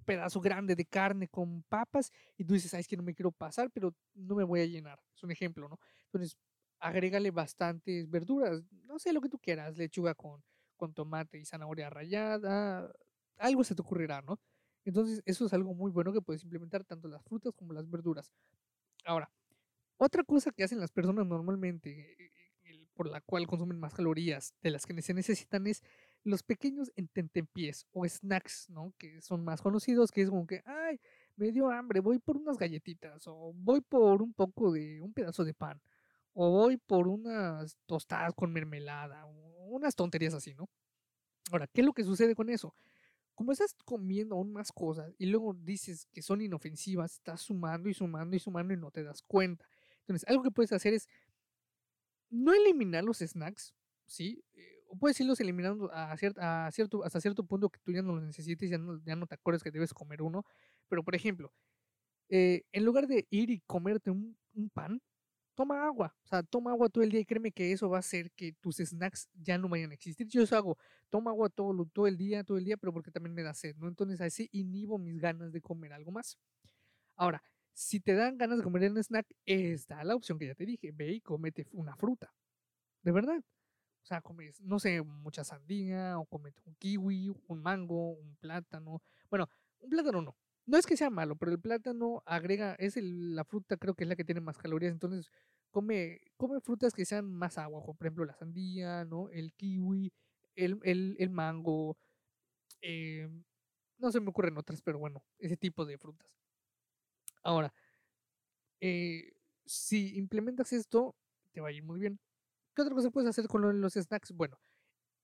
pedazo 0.04 0.40
grande 0.40 0.74
de 0.74 0.84
carne 0.86 1.28
con 1.28 1.62
papas 1.64 2.10
y 2.36 2.44
tú 2.44 2.54
dices, 2.54 2.74
ay, 2.74 2.80
es 2.80 2.88
que 2.88 2.96
no 2.96 3.02
me 3.04 3.14
quiero 3.14 3.30
pasar, 3.30 3.70
pero 3.70 3.94
no 4.14 4.34
me 4.34 4.42
voy 4.42 4.60
a 4.60 4.66
llenar. 4.66 5.00
Es 5.14 5.22
un 5.22 5.30
ejemplo, 5.30 5.68
¿no? 5.68 5.78
Entonces, 6.06 6.36
agrégale 6.80 7.30
bastantes 7.30 8.10
verduras. 8.10 8.62
No 8.86 8.98
sé 8.98 9.12
lo 9.12 9.20
que 9.20 9.28
tú 9.28 9.38
quieras. 9.38 9.76
Lechuga 9.76 10.14
con, 10.14 10.42
con 10.76 10.92
tomate 10.94 11.38
y 11.38 11.44
zanahoria 11.44 11.90
rallada, 11.90 12.90
algo 13.40 13.64
se 13.64 13.74
te 13.74 13.82
ocurrirá, 13.82 14.22
¿no? 14.22 14.38
Entonces, 14.84 15.22
eso 15.26 15.46
es 15.46 15.52
algo 15.52 15.74
muy 15.74 15.90
bueno 15.90 16.12
que 16.12 16.22
puedes 16.22 16.42
implementar 16.42 16.84
tanto 16.84 17.08
las 17.08 17.22
frutas 17.24 17.52
como 17.54 17.72
las 17.72 17.88
verduras. 17.90 18.32
Ahora, 19.04 19.30
otra 19.96 20.24
cosa 20.24 20.50
que 20.50 20.64
hacen 20.64 20.80
las 20.80 20.90
personas 20.92 21.26
normalmente, 21.26 22.16
eh, 22.18 22.88
por 22.94 23.08
la 23.08 23.20
cual 23.20 23.46
consumen 23.46 23.78
más 23.78 23.94
calorías 23.94 24.54
de 24.62 24.70
las 24.70 24.86
que 24.86 25.00
se 25.02 25.14
necesitan, 25.14 25.66
es 25.66 25.82
los 26.22 26.42
pequeños 26.42 26.92
ententempiés 26.96 27.86
o 27.92 28.06
snacks, 28.06 28.68
¿no? 28.68 28.92
Que 28.98 29.20
son 29.22 29.44
más 29.44 29.62
conocidos, 29.62 30.10
que 30.10 30.22
es 30.22 30.30
como 30.30 30.46
que, 30.46 30.62
ay, 30.64 31.00
me 31.36 31.50
dio 31.52 31.70
hambre, 31.70 32.00
voy 32.00 32.18
por 32.18 32.36
unas 32.36 32.58
galletitas, 32.58 33.26
o 33.26 33.52
voy 33.54 33.80
por 33.80 34.22
un 34.22 34.34
poco 34.34 34.72
de, 34.72 35.00
un 35.00 35.12
pedazo 35.12 35.44
de 35.44 35.54
pan, 35.54 35.80
o 36.34 36.50
voy 36.50 36.76
por 36.76 37.08
unas 37.08 37.76
tostadas 37.86 38.34
con 38.34 38.52
mermelada, 38.52 39.26
o 39.26 39.66
unas 39.68 39.94
tonterías 39.94 40.34
así, 40.34 40.54
¿no? 40.54 40.68
Ahora, 41.50 41.66
¿qué 41.66 41.80
es 41.80 41.86
lo 41.86 41.92
que 41.92 42.04
sucede 42.04 42.34
con 42.34 42.50
eso? 42.50 42.74
Como 43.40 43.52
estás 43.52 43.74
comiendo 43.86 44.34
aún 44.34 44.52
más 44.52 44.70
cosas 44.70 45.14
y 45.16 45.24
luego 45.24 45.54
dices 45.54 46.06
que 46.12 46.20
son 46.20 46.42
inofensivas, 46.42 47.14
estás 47.14 47.40
sumando 47.40 47.88
y 47.88 47.94
sumando 47.94 48.36
y 48.36 48.38
sumando 48.38 48.74
y 48.74 48.76
no 48.76 48.90
te 48.90 49.02
das 49.02 49.22
cuenta. 49.22 49.64
Entonces, 50.00 50.28
algo 50.28 50.42
que 50.42 50.50
puedes 50.50 50.72
hacer 50.72 50.92
es 50.92 51.08
no 52.28 52.52
eliminar 52.52 53.02
los 53.02 53.18
snacks, 53.20 53.74
¿sí? 54.06 54.44
Eh, 54.52 54.82
o 54.88 54.96
puedes 54.98 55.18
irlos 55.20 55.40
eliminando 55.40 55.90
a 55.90 56.12
a 56.12 56.70
cierto, 56.70 57.02
hasta 57.02 57.18
cierto 57.22 57.44
punto 57.44 57.70
que 57.70 57.80
tú 57.80 57.92
ya 57.92 58.02
no 58.02 58.14
los 58.14 58.24
necesites, 58.24 58.68
ya 58.68 58.76
no, 58.76 59.00
ya 59.04 59.16
no 59.16 59.26
te 59.26 59.36
acuerdas 59.36 59.62
que 59.62 59.70
debes 59.70 59.94
comer 59.94 60.20
uno. 60.20 60.44
Pero, 60.88 61.02
por 61.02 61.14
ejemplo, 61.14 61.50
eh, 62.30 62.64
en 62.72 62.84
lugar 62.84 63.06
de 63.08 63.26
ir 63.30 63.50
y 63.50 63.60
comerte 63.62 64.10
un, 64.10 64.36
un 64.54 64.70
pan, 64.70 65.00
toma 65.60 65.84
agua. 65.84 66.16
O 66.24 66.26
sea, 66.26 66.42
toma 66.42 66.70
agua 66.70 66.88
todo 66.88 67.04
el 67.04 67.10
día 67.10 67.20
y 67.20 67.26
créeme 67.26 67.52
que 67.52 67.70
eso 67.70 67.90
va 67.90 67.98
a 67.98 68.00
hacer 68.00 68.30
que 68.32 68.54
tus 68.54 68.76
snacks 68.76 69.28
ya 69.34 69.58
no 69.58 69.68
vayan 69.68 69.90
a 69.90 69.94
existir. 69.94 70.26
Yo 70.26 70.40
eso 70.42 70.56
hago, 70.56 70.78
toma 71.10 71.32
agua 71.32 71.50
todo, 71.50 72.06
el 72.06 72.16
día, 72.16 72.42
todo 72.44 72.56
el 72.56 72.64
día, 72.64 72.78
pero 72.78 72.94
porque 72.94 73.10
también 73.10 73.34
me 73.34 73.42
da 73.42 73.52
sed, 73.52 73.76
¿no? 73.76 73.86
Entonces 73.86 74.22
así 74.22 74.48
inhibo 74.52 74.96
mis 74.96 75.18
ganas 75.18 75.52
de 75.52 75.60
comer 75.60 75.92
algo 75.92 76.12
más. 76.12 76.38
Ahora, 77.14 77.42
si 77.74 78.00
te 78.00 78.14
dan 78.14 78.38
ganas 78.38 78.56
de 78.56 78.64
comer 78.64 78.90
un 78.90 78.96
snack, 78.96 79.26
está 79.44 80.02
la 80.02 80.14
opción 80.14 80.38
que 80.38 80.46
ya 80.46 80.54
te 80.54 80.64
dije, 80.64 80.92
ve 80.92 81.12
y 81.12 81.20
cómete 81.20 81.66
una 81.72 81.94
fruta. 81.94 82.32
De 83.02 83.12
verdad. 83.12 83.38
O 84.02 84.06
sea, 84.06 84.22
comes, 84.22 84.62
no 84.62 84.78
sé, 84.78 85.02
mucha 85.02 85.44
sandía, 85.44 86.18
o 86.18 86.24
comete 86.24 86.62
un 86.64 86.74
kiwi, 86.76 87.34
un 87.48 87.62
mango, 87.62 88.12
un 88.12 88.34
plátano. 88.36 89.02
Bueno, 89.28 89.46
un 89.80 89.90
plátano 89.90 90.22
no. 90.22 90.36
No 90.66 90.78
es 90.78 90.86
que 90.86 90.96
sea 90.96 91.10
malo, 91.10 91.36
pero 91.36 91.52
el 91.52 91.60
plátano 91.60 92.22
agrega, 92.26 92.74
es 92.74 92.96
la 92.96 93.44
fruta, 93.44 93.76
creo 93.76 93.94
que 93.94 94.04
es 94.04 94.08
la 94.08 94.16
que 94.16 94.24
tiene 94.24 94.40
más 94.40 94.58
calorías. 94.58 94.92
Entonces, 94.92 95.30
come, 95.70 96.20
come 96.36 96.60
frutas 96.60 96.92
que 96.94 97.04
sean 97.04 97.32
más 97.32 97.58
agua, 97.58 97.82
por 97.84 98.06
ejemplo, 98.06 98.24
la 98.24 98.34
sandía, 98.34 99.04
¿no? 99.04 99.28
El 99.30 99.52
kiwi, 99.54 100.12
el, 100.54 100.80
el, 101.18 101.30
mango. 101.30 101.96
Eh, 102.82 103.28
no 103.98 104.12
se 104.12 104.20
me 104.20 104.30
ocurren 104.30 104.56
otras, 104.58 104.82
pero 104.82 104.98
bueno, 104.98 105.22
ese 105.38 105.56
tipo 105.56 105.84
de 105.84 105.98
frutas. 105.98 106.28
Ahora, 107.42 107.72
eh, 108.80 109.32
si 109.66 110.16
implementas 110.18 110.72
esto, 110.72 111.14
te 111.52 111.60
va 111.60 111.68
a 111.68 111.72
ir 111.72 111.82
muy 111.82 111.98
bien. 111.98 112.18
¿Qué 112.74 112.82
otra 112.82 112.94
cosa 112.94 113.10
puedes 113.10 113.30
hacer 113.30 113.46
con 113.48 113.80
los 113.80 113.94
snacks? 113.94 114.32
Bueno, 114.32 114.58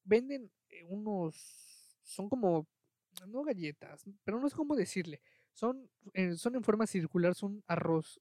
venden 0.05 0.51
eh, 0.71 0.85
unos, 0.85 1.99
son 2.03 2.29
como, 2.29 2.67
no 3.27 3.43
galletas, 3.43 4.05
pero 4.25 4.41
no 4.41 4.47
es 4.47 4.55
como 4.55 4.77
decirle, 4.77 5.21
son, 5.53 5.89
son 6.37 6.57
en 6.57 6.63
forma 6.65 6.87
circular, 6.87 7.35
son 7.35 7.63
arroz 7.67 8.21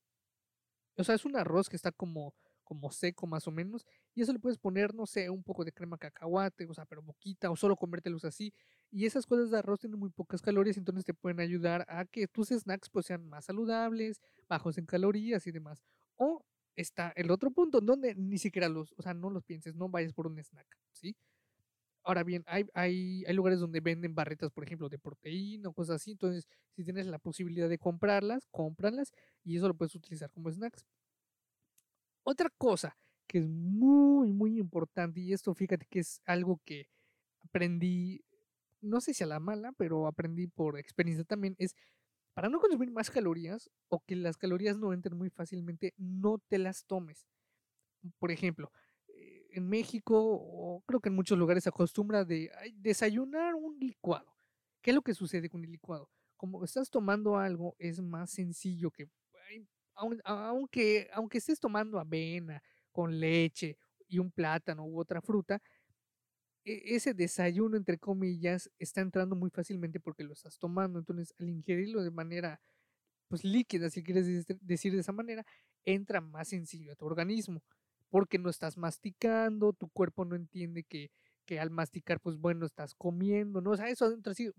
o 0.97 1.03
sea, 1.03 1.15
es 1.15 1.25
un 1.25 1.35
arroz 1.35 1.69
que 1.69 1.75
está 1.75 1.91
como, 1.91 2.33
como 2.63 2.91
seco 2.91 3.27
más 3.27 3.47
o 3.47 3.51
menos. 3.51 3.85
Y 4.13 4.21
eso 4.21 4.31
le 4.33 4.39
puedes 4.39 4.57
poner, 4.57 4.93
no 4.95 5.05
sé, 5.05 5.29
un 5.29 5.43
poco 5.43 5.65
de 5.65 5.71
crema 5.71 5.97
cacahuate, 5.97 6.65
o 6.65 6.73
sea, 6.73 6.85
pero 6.85 7.03
poquita, 7.03 7.51
o 7.51 7.55
solo 7.55 7.75
comértelos 7.75 8.23
así. 8.25 8.53
Y 8.91 9.05
esas 9.05 9.25
cosas 9.25 9.51
de 9.51 9.57
arroz 9.57 9.79
tienen 9.79 9.99
muy 9.99 10.09
pocas 10.09 10.41
calorías, 10.41 10.77
entonces 10.77 11.03
te 11.03 11.13
pueden 11.13 11.39
ayudar 11.39 11.85
a 11.89 12.05
que 12.05 12.27
tus 12.27 12.49
snacks 12.49 12.89
pues 12.89 13.05
sean 13.07 13.27
más 13.27 13.45
saludables, 13.45 14.21
bajos 14.47 14.77
en 14.77 14.85
calorías 14.85 15.45
y 15.47 15.51
demás. 15.51 15.83
O 16.15 16.45
está 16.75 17.11
el 17.15 17.31
otro 17.31 17.51
punto, 17.51 17.81
donde 17.81 18.15
ni 18.15 18.37
siquiera 18.37 18.69
los, 18.69 18.93
o 18.97 19.01
sea, 19.01 19.13
no 19.13 19.29
los 19.29 19.43
pienses, 19.43 19.75
no 19.75 19.89
vayas 19.89 20.13
por 20.13 20.27
un 20.27 20.37
snack, 20.39 20.67
¿sí? 20.91 21.15
Ahora 22.05 22.23
bien, 22.23 22.43
hay, 22.47 22.65
hay, 22.75 23.23
hay 23.27 23.33
lugares 23.33 23.59
donde 23.59 23.79
venden 23.81 24.13
barretas, 24.15 24.51
por 24.51 24.63
ejemplo, 24.63 24.89
de 24.89 24.99
proteína 24.99 25.69
o 25.69 25.73
cosas 25.73 25.97
así. 25.97 26.11
Entonces, 26.11 26.47
si 26.75 26.83
tienes 26.83 27.07
la 27.07 27.17
posibilidad 27.19 27.67
de 27.67 27.79
comprarlas, 27.79 28.47
cómpralas 28.51 29.11
y 29.43 29.57
eso 29.57 29.67
lo 29.67 29.73
puedes 29.75 29.95
utilizar 29.95 30.29
como 30.31 30.51
snacks. 30.51 30.85
Otra 32.23 32.49
cosa 32.57 32.97
que 33.27 33.39
es 33.39 33.47
muy, 33.47 34.31
muy 34.33 34.59
importante, 34.59 35.19
y 35.19 35.33
esto 35.33 35.53
fíjate 35.53 35.85
que 35.89 35.99
es 35.99 36.21
algo 36.25 36.59
que 36.65 36.87
aprendí, 37.43 38.23
no 38.81 39.01
sé 39.01 39.13
si 39.13 39.23
a 39.23 39.27
la 39.27 39.39
mala, 39.39 39.73
pero 39.77 40.07
aprendí 40.07 40.47
por 40.47 40.77
experiencia 40.79 41.25
también, 41.25 41.55
es 41.59 41.75
para 42.33 42.49
no 42.49 42.59
consumir 42.59 42.91
más 42.91 43.11
calorías 43.11 43.69
o 43.89 44.01
que 44.05 44.15
las 44.15 44.37
calorías 44.37 44.77
no 44.77 44.93
entren 44.93 45.17
muy 45.17 45.29
fácilmente, 45.31 45.93
no 45.97 46.39
te 46.49 46.59
las 46.59 46.85
tomes. 46.85 47.27
Por 48.19 48.31
ejemplo, 48.31 48.71
en 49.55 49.69
México, 49.69 50.15
o 50.19 50.83
creo 50.85 50.99
que 50.99 51.09
en 51.09 51.15
muchos 51.15 51.37
lugares 51.37 51.63
se 51.63 51.69
acostumbra 51.69 52.25
de 52.25 52.51
desayunar 52.75 53.55
un 53.55 53.77
licuado. 53.79 54.35
¿Qué 54.81 54.91
es 54.91 54.95
lo 54.95 55.01
que 55.01 55.13
sucede 55.13 55.49
con 55.49 55.63
el 55.63 55.71
licuado? 55.71 56.09
Como 56.37 56.63
estás 56.63 56.89
tomando 56.89 57.37
algo, 57.37 57.75
es 57.79 58.01
más 58.01 58.31
sencillo 58.31 58.91
que, 58.91 59.09
aunque, 60.25 61.09
aunque 61.13 61.37
estés 61.37 61.59
tomando 61.59 61.99
avena 61.99 62.61
con 62.91 63.17
leche 63.19 63.77
y 64.07 64.19
un 64.19 64.29
plátano 64.31 64.85
u 64.85 64.99
otra 64.99 65.21
fruta, 65.21 65.61
e, 66.65 66.95
ese 66.95 67.13
desayuno, 67.13 67.77
entre 67.77 67.97
comillas, 67.97 68.69
está 68.79 69.01
entrando 69.01 69.35
muy 69.35 69.49
fácilmente 69.49 69.99
porque 69.99 70.23
lo 70.23 70.33
estás 70.33 70.57
tomando. 70.57 70.99
Entonces, 70.99 71.33
al 71.39 71.49
ingerirlo 71.49 72.03
de 72.03 72.11
manera 72.11 72.59
pues 73.27 73.43
líquida, 73.43 73.89
si 73.89 74.03
quieres 74.03 74.27
decir 74.61 74.93
de 74.93 74.99
esa 75.01 75.11
manera, 75.11 75.45
entra 75.85 76.21
más 76.21 76.49
sencillo 76.49 76.93
a 76.93 76.95
tu 76.95 77.05
organismo 77.05 77.63
porque 78.15 78.39
no 78.39 78.49
estás 78.49 78.77
masticando, 78.77 79.73
tu 79.73 79.89
cuerpo 79.89 80.23
no 80.23 80.37
entiende 80.37 80.85
que, 80.85 81.11
que 81.45 81.59
al 81.59 81.69
masticar, 81.69 82.21
pues 82.21 82.37
bueno, 82.37 82.65
estás 82.65 82.95
comiendo, 82.95 83.59
¿no? 83.59 83.71
O 83.71 83.75
sea, 83.75 83.89
eso 83.89 84.05
adentro 84.05 84.31
así, 84.31 84.49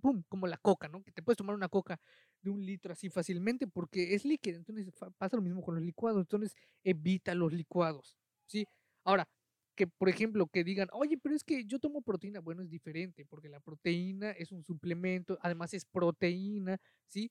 pum, 0.00 0.22
como 0.26 0.46
la 0.46 0.56
coca, 0.56 0.88
¿no? 0.88 1.02
Que 1.02 1.12
te 1.12 1.22
puedes 1.22 1.36
tomar 1.36 1.54
una 1.54 1.68
coca 1.68 2.00
de 2.40 2.48
un 2.48 2.64
litro 2.64 2.94
así 2.94 3.10
fácilmente 3.10 3.66
porque 3.66 4.14
es 4.14 4.24
líquida. 4.24 4.56
Entonces 4.56 4.90
pasa 5.18 5.36
lo 5.36 5.42
mismo 5.42 5.60
con 5.60 5.74
los 5.74 5.84
licuados. 5.84 6.22
Entonces 6.22 6.56
evita 6.82 7.34
los 7.34 7.52
licuados, 7.52 8.16
¿sí? 8.46 8.66
Ahora, 9.04 9.28
que 9.74 9.86
por 9.86 10.08
ejemplo, 10.08 10.46
que 10.46 10.64
digan, 10.64 10.88
oye, 10.92 11.18
pero 11.18 11.34
es 11.34 11.44
que 11.44 11.66
yo 11.66 11.78
tomo 11.78 12.00
proteína. 12.00 12.40
Bueno, 12.40 12.62
es 12.62 12.70
diferente 12.70 13.26
porque 13.26 13.50
la 13.50 13.60
proteína 13.60 14.30
es 14.30 14.50
un 14.50 14.64
suplemento, 14.64 15.36
además 15.42 15.74
es 15.74 15.84
proteína, 15.84 16.78
¿sí? 17.08 17.30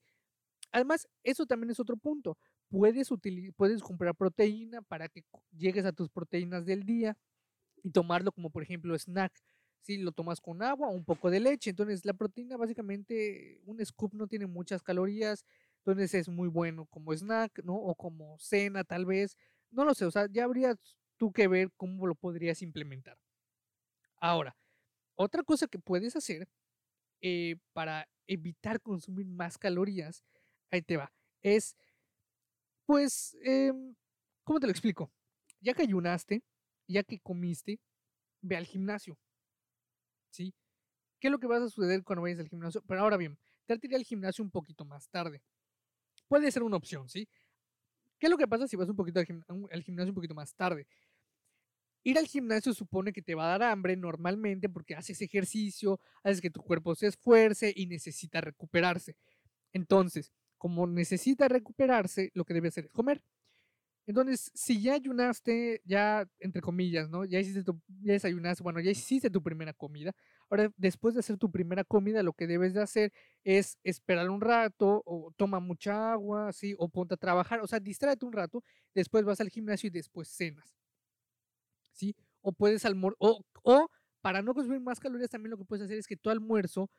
Además, 0.71 1.07
eso 1.23 1.47
también 1.47 1.71
es 1.71 1.79
otro 1.79 1.97
punto 1.97 2.37
puedes, 2.69 3.09
puedes 3.55 3.81
comprar 3.81 4.15
proteína 4.15 4.81
para 4.81 5.09
que 5.09 5.23
llegues 5.55 5.85
a 5.85 5.93
tus 5.93 6.09
proteínas 6.09 6.65
del 6.65 6.83
día 6.83 7.17
y 7.83 7.91
tomarlo 7.91 8.31
como 8.31 8.49
por 8.49 8.63
ejemplo 8.63 8.95
snack. 8.97 9.33
Si 9.81 9.97
lo 9.97 10.11
tomas 10.11 10.41
con 10.41 10.61
agua 10.61 10.89
o 10.89 10.91
un 10.91 11.05
poco 11.05 11.29
de 11.29 11.39
leche. 11.39 11.69
Entonces 11.69 12.05
la 12.05 12.13
proteína 12.13 12.57
básicamente, 12.57 13.61
un 13.65 13.83
scoop 13.85 14.13
no 14.13 14.27
tiene 14.27 14.45
muchas 14.45 14.83
calorías. 14.83 15.45
Entonces 15.79 16.13
es 16.13 16.27
muy 16.27 16.49
bueno 16.49 16.85
como 16.87 17.13
snack, 17.13 17.63
¿no? 17.63 17.75
O 17.75 17.95
como 17.95 18.37
cena 18.39 18.83
tal 18.83 19.05
vez. 19.05 19.37
No 19.71 19.85
lo 19.85 19.93
sé, 19.93 20.05
o 20.05 20.11
sea, 20.11 20.27
ya 20.29 20.43
habría 20.43 20.75
tú 21.17 21.31
que 21.31 21.47
ver 21.47 21.71
cómo 21.77 22.07
lo 22.07 22.15
podrías 22.15 22.61
implementar. 22.61 23.17
Ahora, 24.19 24.55
otra 25.15 25.43
cosa 25.43 25.67
que 25.67 25.79
puedes 25.79 26.15
hacer 26.15 26.47
eh, 27.21 27.57
para 27.73 28.07
evitar 28.27 28.81
consumir 28.81 29.25
más 29.25 29.57
calorías, 29.57 30.23
ahí 30.71 30.81
te 30.81 30.97
va, 30.97 31.11
es 31.41 31.75
pues, 32.87 33.37
em, 33.43 33.95
¿cómo 34.45 34.59
te 34.59 34.65
lo 34.65 34.71
explico? 34.71 35.11
Ya 35.59 35.73
que 35.73 35.83
ayunaste, 35.83 36.41
ya 36.87 37.03
que 37.03 37.19
comiste, 37.19 37.79
ve 38.41 38.55
al 38.55 38.65
gimnasio. 38.65 39.19
¿Sí? 40.31 40.55
¿Qué 41.19 41.27
es 41.27 41.31
lo 41.31 41.39
que 41.39 41.47
va 41.47 41.57
a 41.57 41.69
suceder 41.69 42.03
cuando 42.03 42.21
vayas 42.21 42.39
al 42.39 42.47
gimnasio? 42.47 42.81
Pero 42.87 43.01
ahora 43.01 43.17
bien, 43.17 43.37
trate 43.65 43.87
de 43.87 43.93
ir 43.93 43.97
al 43.97 44.05
gimnasio 44.05 44.43
un 44.43 44.51
poquito 44.51 44.85
más 44.85 45.09
tarde. 45.09 45.43
Puede 46.29 46.49
ser 46.49 46.63
una 46.63 46.77
opción, 46.77 47.09
¿sí? 47.09 47.27
¿Qué 48.19 48.27
es 48.27 48.31
lo 48.31 48.37
que 48.37 48.47
pasa 48.47 48.67
si 48.67 48.77
vas 48.77 48.89
un 48.89 48.95
poquito 48.95 49.19
al, 49.19 49.25
gimnasio 49.83 50.11
un 50.11 50.15
poquito 50.15 50.33
más 50.33 50.55
tarde? 50.55 50.87
Ir 52.03 52.17
al 52.17 52.25
gimnasio 52.25 52.73
supone 52.73 53.11
que 53.11 53.21
te 53.21 53.35
va 53.35 53.45
a 53.45 53.57
dar 53.57 53.63
hambre 53.63 53.97
normalmente 53.97 54.69
porque 54.69 54.95
haces 54.95 55.21
ejercicio, 55.21 55.99
haces 56.23 56.39
que 56.39 56.49
tu 56.49 56.61
cuerpo 56.61 56.95
se 56.95 57.07
esfuerce 57.07 57.73
y 57.75 57.85
necesita 57.85 58.39
recuperarse. 58.39 59.17
Entonces, 59.73 60.31
como 60.57 60.87
necesita 60.87 61.47
recuperarse, 61.47 62.31
lo 62.33 62.45
que 62.45 62.53
debe 62.53 62.69
hacer 62.69 62.85
es 62.85 62.91
comer. 62.91 63.23
Entonces, 64.07 64.51
si 64.53 64.81
ya 64.81 64.93
ayunaste, 64.93 65.81
ya 65.85 66.25
entre 66.39 66.61
comillas, 66.61 67.09
¿no? 67.09 67.25
Ya 67.25 67.39
hiciste 67.41 67.63
tu, 67.63 67.81
ya 68.01 68.13
desayunaste, 68.13 68.63
bueno, 68.63 68.79
ya 68.79 68.89
hiciste 68.91 69.29
tu 69.29 69.43
primera 69.43 69.73
comida. 69.73 70.13
Ahora, 70.49 70.71
después 70.77 71.13
de 71.13 71.19
hacer 71.19 71.37
tu 71.37 71.51
primera 71.51 71.83
comida, 71.83 72.23
lo 72.23 72.31
que 72.33 72.47
debes 72.47 72.73
de 72.73 72.81
hacer 72.81 73.11
es 73.43 73.77
esperar 73.83 74.29
un 74.29 74.39
rato, 74.41 75.03
o 75.05 75.33
toma 75.35 75.59
mucha 75.59 76.13
agua, 76.13 76.53
¿sí? 76.53 76.73
O 76.79 76.87
ponte 76.89 77.15
a 77.15 77.17
trabajar, 77.17 77.59
o 77.61 77.67
sea, 77.67 77.81
distráete 77.81 78.25
un 78.25 78.31
rato, 78.33 78.63
después 78.95 79.25
vas 79.25 79.41
al 79.41 79.49
gimnasio 79.49 79.87
y 79.87 79.91
después 79.91 80.29
cenas, 80.29 80.73
¿sí? 81.93 82.15
O 82.41 82.51
puedes 82.51 82.85
almorzar, 82.85 83.17
o, 83.19 83.41
o 83.63 83.89
para 84.21 84.41
no 84.41 84.53
consumir 84.53 84.79
más 84.81 84.99
calorías, 84.99 85.29
también 85.29 85.51
lo 85.51 85.57
que 85.57 85.65
puedes 85.65 85.85
hacer 85.85 85.97
es 85.97 86.07
que 86.07 86.17
tu 86.17 86.29
almuerzo 86.29 86.89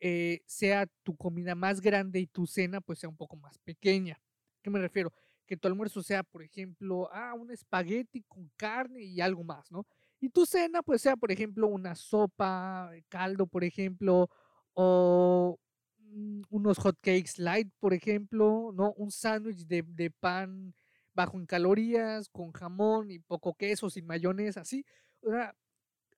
eh, 0.00 0.40
sea 0.46 0.86
tu 1.02 1.16
comida 1.16 1.54
más 1.54 1.80
grande 1.80 2.20
y 2.20 2.26
tu 2.26 2.46
cena 2.46 2.80
pues 2.80 2.98
sea 2.98 3.08
un 3.08 3.16
poco 3.16 3.36
más 3.36 3.58
pequeña. 3.58 4.20
¿Qué 4.62 4.70
me 4.70 4.78
refiero? 4.80 5.12
Que 5.46 5.56
tu 5.56 5.68
almuerzo 5.68 6.02
sea, 6.02 6.22
por 6.22 6.42
ejemplo, 6.42 7.08
ah, 7.12 7.34
un 7.34 7.50
espagueti 7.50 8.22
con 8.22 8.50
carne 8.56 9.02
y 9.02 9.20
algo 9.20 9.44
más, 9.44 9.70
¿no? 9.70 9.86
Y 10.20 10.30
tu 10.30 10.44
cena 10.46 10.82
pues 10.82 11.02
sea, 11.02 11.16
por 11.16 11.30
ejemplo, 11.32 11.68
una 11.68 11.94
sopa, 11.94 12.90
eh, 12.94 13.04
caldo, 13.08 13.46
por 13.46 13.64
ejemplo, 13.64 14.28
o 14.74 15.58
mm, 15.98 16.42
unos 16.50 16.78
hot 16.78 16.96
cakes 17.00 17.38
light, 17.38 17.68
por 17.78 17.94
ejemplo, 17.94 18.72
¿no? 18.74 18.92
Un 18.96 19.10
sándwich 19.10 19.66
de, 19.66 19.82
de 19.86 20.10
pan 20.10 20.74
bajo 21.14 21.38
en 21.38 21.46
calorías, 21.46 22.28
con 22.28 22.52
jamón 22.52 23.10
y 23.10 23.18
poco 23.20 23.54
queso, 23.54 23.90
sin 23.90 24.06
mayonesa, 24.06 24.60
así. 24.60 24.84
O 25.22 25.30
sea, 25.30 25.54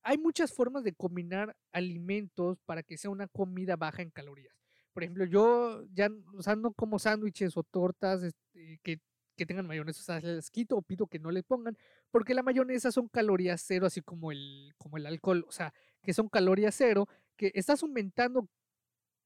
hay 0.09 0.17
muchas 0.17 0.55
formas 0.55 0.85
de 0.85 0.95
combinar 0.95 1.55
alimentos 1.71 2.59
para 2.65 2.83
que 2.83 2.97
sea 2.97 3.11
una 3.11 3.29
comida 3.29 3.77
baja 3.77 4.01
en 4.01 4.09
calorías. 4.11 4.57
Por 4.95 5.03
ejemplo, 5.03 5.27
yo 5.27 5.85
ya, 5.93 6.09
o 6.09 6.57
no 6.57 6.73
como 6.73 6.99
sándwiches 6.99 7.59
o 7.59 7.63
tortas 7.63 8.23
este, 8.23 8.81
que, 8.83 9.03
que 9.37 9.45
tengan 9.45 9.67
mayonesa, 9.67 10.01
o 10.01 10.05
sea, 10.05 10.21
les 10.21 10.51
quito 10.51 10.79
o 10.79 10.83
pido 10.83 11.09
que 11.09 11.19
no 11.19 11.31
le 11.31 11.43
pongan, 11.43 11.77
porque 12.11 12.33
la 12.33 12.43
mayonesa 12.43 12.91
son 12.91 13.09
calorías 13.09 13.63
cero, 13.67 13.85
así 13.85 14.01
como 14.01 14.33
el, 14.33 14.73
como 14.79 14.97
el 14.97 15.05
alcohol, 15.05 15.45
o 15.47 15.53
sea, 15.53 15.75
que 16.03 16.15
son 16.15 16.31
calorías 16.31 16.75
cero, 16.75 17.07
que 17.37 17.53
estás 17.55 17.83
aumentando 17.83 18.49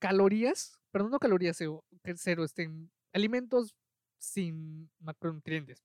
calorías, 0.00 0.80
perdón, 0.90 1.12
no 1.12 1.20
calorías 1.20 1.56
cero, 1.56 1.84
cero 2.16 2.42
estén 2.42 2.90
alimentos 3.12 3.76
sin 4.18 4.90
macronutrientes. 4.98 5.84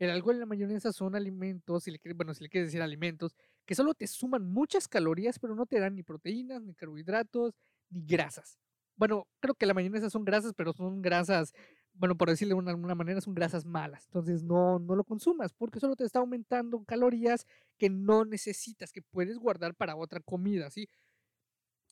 El 0.00 0.08
alcohol 0.08 0.36
y 0.36 0.38
la 0.38 0.46
mayonesa 0.46 0.92
son 0.92 1.14
alimentos, 1.14 1.84
si 1.84 1.90
le, 1.90 2.00
bueno, 2.14 2.32
si 2.32 2.42
le 2.42 2.48
quieres 2.48 2.68
decir 2.68 2.80
alimentos, 2.80 3.36
que 3.70 3.76
solo 3.76 3.94
te 3.94 4.08
suman 4.08 4.52
muchas 4.52 4.88
calorías, 4.88 5.38
pero 5.38 5.54
no 5.54 5.64
te 5.64 5.78
dan 5.78 5.94
ni 5.94 6.02
proteínas, 6.02 6.60
ni 6.60 6.74
carbohidratos, 6.74 7.54
ni 7.88 8.02
grasas. 8.04 8.58
Bueno, 8.96 9.28
creo 9.38 9.54
que 9.54 9.64
la 9.64 9.74
mayonesa 9.74 10.10
son 10.10 10.24
grasas, 10.24 10.54
pero 10.56 10.72
son 10.72 11.00
grasas, 11.00 11.54
bueno, 11.92 12.16
por 12.16 12.28
decirlo 12.28 12.60
de 12.60 12.70
alguna 12.72 12.96
manera, 12.96 13.20
son 13.20 13.32
grasas 13.32 13.64
malas. 13.64 14.06
Entonces 14.06 14.42
no, 14.42 14.80
no 14.80 14.96
lo 14.96 15.04
consumas 15.04 15.52
porque 15.52 15.78
solo 15.78 15.94
te 15.94 16.02
está 16.02 16.18
aumentando 16.18 16.82
calorías 16.82 17.46
que 17.78 17.88
no 17.88 18.24
necesitas, 18.24 18.90
que 18.90 19.02
puedes 19.02 19.38
guardar 19.38 19.76
para 19.76 19.94
otra 19.94 20.18
comida, 20.18 20.68
¿sí? 20.68 20.88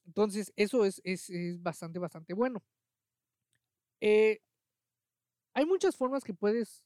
Entonces, 0.04 0.52
eso 0.56 0.84
es, 0.84 1.00
es, 1.04 1.30
es 1.30 1.62
bastante, 1.62 2.00
bastante 2.00 2.34
bueno. 2.34 2.60
Eh, 4.00 4.40
hay 5.54 5.64
muchas 5.66 5.96
formas 5.96 6.24
que 6.24 6.34
puedes 6.34 6.84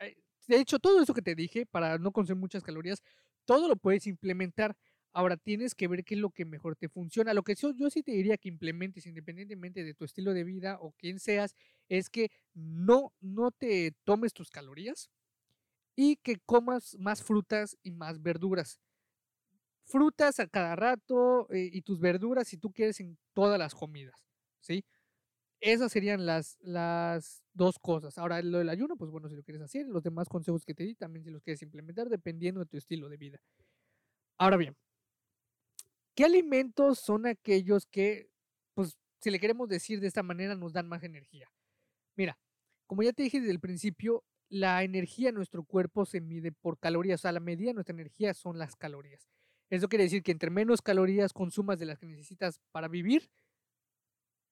eh, 0.00 0.16
de 0.48 0.60
hecho, 0.60 0.78
todo 0.78 1.02
eso 1.02 1.14
que 1.14 1.22
te 1.22 1.34
dije, 1.34 1.66
para 1.66 1.98
no 1.98 2.12
consumir 2.12 2.40
muchas 2.40 2.62
calorías, 2.62 3.02
todo 3.44 3.68
lo 3.68 3.76
puedes 3.76 4.06
implementar. 4.06 4.76
Ahora 5.12 5.36
tienes 5.36 5.74
que 5.74 5.86
ver 5.88 6.04
qué 6.04 6.14
es 6.16 6.20
lo 6.20 6.30
que 6.30 6.44
mejor 6.44 6.76
te 6.76 6.88
funciona. 6.88 7.34
Lo 7.34 7.42
que 7.44 7.54
yo, 7.54 7.72
yo 7.74 7.88
sí 7.90 8.02
te 8.02 8.12
diría 8.12 8.36
que 8.36 8.48
implementes, 8.48 9.06
independientemente 9.06 9.84
de 9.84 9.94
tu 9.94 10.04
estilo 10.04 10.34
de 10.34 10.44
vida 10.44 10.78
o 10.80 10.92
quién 10.98 11.20
seas, 11.20 11.54
es 11.88 12.10
que 12.10 12.30
no, 12.54 13.12
no 13.20 13.50
te 13.52 13.92
tomes 14.04 14.32
tus 14.32 14.50
calorías 14.50 15.10
y 15.96 16.16
que 16.16 16.38
comas 16.46 16.96
más 16.98 17.22
frutas 17.22 17.76
y 17.82 17.92
más 17.92 18.22
verduras. 18.22 18.80
Frutas 19.86 20.40
a 20.40 20.46
cada 20.46 20.74
rato 20.76 21.46
eh, 21.50 21.68
y 21.72 21.82
tus 21.82 22.00
verduras 22.00 22.48
si 22.48 22.56
tú 22.56 22.72
quieres 22.72 23.00
en 23.00 23.18
todas 23.34 23.58
las 23.58 23.74
comidas, 23.74 24.24
¿sí? 24.60 24.84
Esas 25.60 25.92
serían 25.92 26.26
las, 26.26 26.58
las 26.60 27.42
dos 27.54 27.78
cosas. 27.78 28.18
Ahora, 28.18 28.42
lo 28.42 28.58
del 28.58 28.68
ayuno, 28.68 28.96
pues 28.96 29.10
bueno, 29.10 29.28
si 29.28 29.34
lo 29.34 29.42
quieres 29.42 29.62
hacer, 29.62 29.86
los 29.86 30.02
demás 30.02 30.28
consejos 30.28 30.64
que 30.64 30.74
te 30.74 30.84
di 30.84 30.94
también 30.94 31.24
si 31.24 31.30
los 31.30 31.42
quieres 31.42 31.62
implementar, 31.62 32.08
dependiendo 32.08 32.60
de 32.60 32.66
tu 32.66 32.76
estilo 32.76 33.08
de 33.08 33.16
vida. 33.16 33.40
Ahora 34.38 34.56
bien, 34.56 34.76
¿qué 36.14 36.24
alimentos 36.24 36.98
son 36.98 37.26
aquellos 37.26 37.86
que, 37.86 38.28
pues, 38.74 38.96
si 39.20 39.30
le 39.30 39.40
queremos 39.40 39.68
decir 39.68 40.00
de 40.00 40.06
esta 40.06 40.22
manera, 40.22 40.54
nos 40.54 40.72
dan 40.72 40.88
más 40.88 41.02
energía? 41.02 41.50
Mira, 42.16 42.38
como 42.86 43.02
ya 43.02 43.12
te 43.12 43.22
dije 43.22 43.40
desde 43.40 43.52
el 43.52 43.60
principio, 43.60 44.24
la 44.48 44.84
energía 44.84 45.30
en 45.30 45.36
nuestro 45.36 45.64
cuerpo 45.64 46.04
se 46.06 46.20
mide 46.20 46.52
por 46.52 46.78
calorías, 46.78 47.20
o 47.20 47.22
sea, 47.22 47.32
la 47.32 47.40
medida 47.40 47.68
de 47.68 47.74
nuestra 47.74 47.94
energía 47.94 48.34
son 48.34 48.58
las 48.58 48.76
calorías. 48.76 49.28
Eso 49.70 49.88
quiere 49.88 50.04
decir 50.04 50.22
que 50.22 50.32
entre 50.32 50.50
menos 50.50 50.82
calorías 50.82 51.32
consumas 51.32 51.78
de 51.78 51.86
las 51.86 51.98
que 51.98 52.06
necesitas 52.06 52.60
para 52.70 52.88
vivir, 52.88 53.30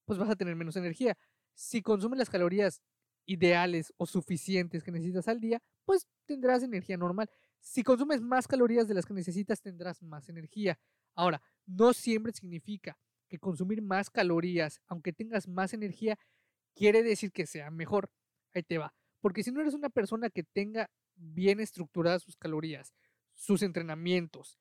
pues 0.04 0.18
vas 0.18 0.30
a 0.30 0.36
tener 0.36 0.56
menos 0.56 0.76
energía. 0.76 1.16
Si 1.54 1.82
consumes 1.82 2.18
las 2.18 2.30
calorías 2.30 2.80
ideales 3.26 3.92
o 3.96 4.06
suficientes 4.06 4.82
que 4.82 4.90
necesitas 4.90 5.28
al 5.28 5.40
día, 5.40 5.60
pues 5.84 6.06
tendrás 6.26 6.62
energía 6.62 6.96
normal. 6.96 7.30
Si 7.60 7.82
consumes 7.82 8.20
más 8.20 8.48
calorías 8.48 8.88
de 8.88 8.94
las 8.94 9.06
que 9.06 9.14
necesitas, 9.14 9.60
tendrás 9.60 10.02
más 10.02 10.28
energía. 10.28 10.78
Ahora, 11.14 11.40
no 11.66 11.92
siempre 11.92 12.32
significa 12.32 12.98
que 13.28 13.38
consumir 13.38 13.82
más 13.82 14.10
calorías, 14.10 14.80
aunque 14.86 15.12
tengas 15.12 15.48
más 15.48 15.72
energía, 15.72 16.18
quiere 16.74 17.02
decir 17.02 17.32
que 17.32 17.46
sea 17.46 17.70
mejor. 17.70 18.10
Ahí 18.54 18.62
te 18.62 18.78
va. 18.78 18.92
Porque 19.20 19.42
si 19.42 19.52
no 19.52 19.60
eres 19.60 19.74
una 19.74 19.88
persona 19.88 20.28
que 20.30 20.42
tenga 20.42 20.90
bien 21.14 21.60
estructuradas 21.60 22.22
sus 22.22 22.36
calorías, 22.36 22.92
sus 23.32 23.62
entrenamientos 23.62 24.58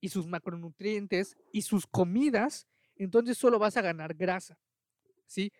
y 0.00 0.08
sus 0.08 0.26
macronutrientes 0.26 1.36
y 1.52 1.62
sus 1.62 1.86
comidas, 1.86 2.66
entonces 2.96 3.38
solo 3.38 3.58
vas 3.58 3.76
a 3.76 3.82
ganar 3.82 4.14
grasa. 4.14 4.58
¿Sí? 5.32 5.52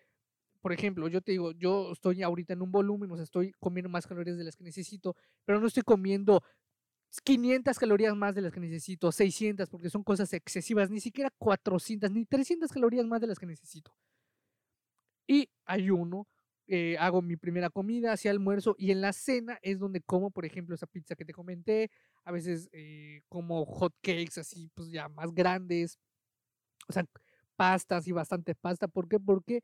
Por 0.61 0.73
ejemplo, 0.73 1.07
yo 1.09 1.21
te 1.21 1.33
digo, 1.33 1.51
yo 1.53 1.91
estoy 1.93 2.23
ahorita 2.23 2.53
en 2.53 2.61
un 2.61 2.71
volumen, 2.71 3.11
o 3.11 3.15
sea, 3.15 3.23
estoy 3.25 3.53
comiendo 3.59 3.89
más 3.89 4.07
calorías 4.07 4.37
de 4.37 4.45
las 4.45 4.55
que 4.55 4.63
necesito, 4.63 5.15
pero 5.45 5.59
no 5.59 5.67
estoy 5.67 5.83
comiendo 5.83 6.43
500 7.23 7.79
calorías 7.79 8.15
más 8.15 8.35
de 8.35 8.41
las 8.41 8.53
que 8.53 8.59
necesito, 8.61 9.11
600, 9.11 9.69
porque 9.69 9.89
son 9.89 10.03
cosas 10.03 10.33
excesivas, 10.33 10.89
ni 10.89 10.99
siquiera 11.01 11.31
400, 11.37 12.11
ni 12.11 12.25
300 12.25 12.71
calorías 12.71 13.05
más 13.05 13.21
de 13.21 13.27
las 13.27 13.39
que 13.39 13.45
necesito. 13.45 13.93
Y 15.27 15.49
ayuno, 15.65 16.27
eh, 16.67 16.97
hago 16.99 17.21
mi 17.21 17.37
primera 17.37 17.69
comida, 17.69 18.13
hacia 18.13 18.31
almuerzo, 18.31 18.75
y 18.77 18.91
en 18.91 19.01
la 19.01 19.13
cena 19.13 19.59
es 19.61 19.79
donde 19.79 20.01
como, 20.01 20.31
por 20.31 20.45
ejemplo, 20.45 20.75
esa 20.75 20.87
pizza 20.87 21.15
que 21.15 21.25
te 21.25 21.33
comenté, 21.33 21.91
a 22.25 22.31
veces 22.31 22.69
eh, 22.71 23.21
como 23.29 23.65
hot 23.65 23.93
cakes 24.01 24.39
así, 24.39 24.69
pues 24.73 24.89
ya 24.91 25.09
más 25.09 25.33
grandes, 25.33 25.97
o 26.87 26.93
sea, 26.93 27.05
pastas 27.55 28.07
y 28.07 28.11
bastante 28.11 28.55
pasta. 28.55 28.87
¿Por 28.87 29.07
qué? 29.07 29.19
Porque 29.19 29.61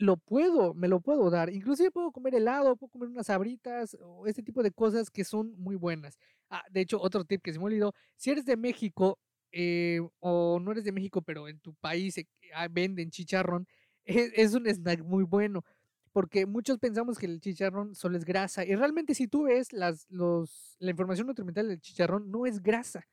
lo 0.00 0.16
puedo, 0.16 0.74
me 0.74 0.88
lo 0.88 1.00
puedo 1.00 1.30
dar. 1.30 1.52
Inclusive 1.52 1.90
puedo 1.90 2.10
comer 2.10 2.34
helado, 2.34 2.76
puedo 2.76 2.90
comer 2.90 3.08
unas 3.10 3.26
sabritas 3.26 3.96
o 4.02 4.26
este 4.26 4.42
tipo 4.42 4.62
de 4.62 4.72
cosas 4.72 5.10
que 5.10 5.24
son 5.24 5.54
muy 5.58 5.76
buenas. 5.76 6.18
Ah, 6.48 6.64
de 6.70 6.80
hecho, 6.80 7.00
otro 7.00 7.24
tip 7.24 7.42
que 7.42 7.52
se 7.52 7.58
me 7.58 7.66
olvidó, 7.66 7.94
si 8.16 8.30
eres 8.30 8.46
de 8.46 8.56
México 8.56 9.18
eh, 9.52 10.00
o 10.20 10.58
no 10.60 10.72
eres 10.72 10.84
de 10.84 10.92
México, 10.92 11.22
pero 11.22 11.48
en 11.48 11.60
tu 11.60 11.74
país 11.74 12.16
ah, 12.54 12.68
venden 12.70 13.10
chicharrón, 13.10 13.66
es, 14.04 14.32
es, 14.34 14.54
un 14.54 14.66
snack 14.66 15.02
muy 15.02 15.24
bueno. 15.24 15.64
Porque 16.12 16.46
muchos 16.46 16.78
pensamos 16.78 17.18
que 17.18 17.26
el 17.26 17.40
chicharrón 17.40 17.94
solo 17.94 18.16
es 18.18 18.24
grasa. 18.24 18.64
Y 18.64 18.74
realmente 18.74 19.14
si 19.14 19.28
tú 19.28 19.44
ves 19.44 19.72
las, 19.72 20.06
los, 20.10 20.76
la 20.80 20.90
información 20.90 21.26
nutrimental 21.26 21.68
del 21.68 21.80
chicharrón, 21.80 22.30
no 22.30 22.46
es 22.46 22.62
grasa. 22.62 23.06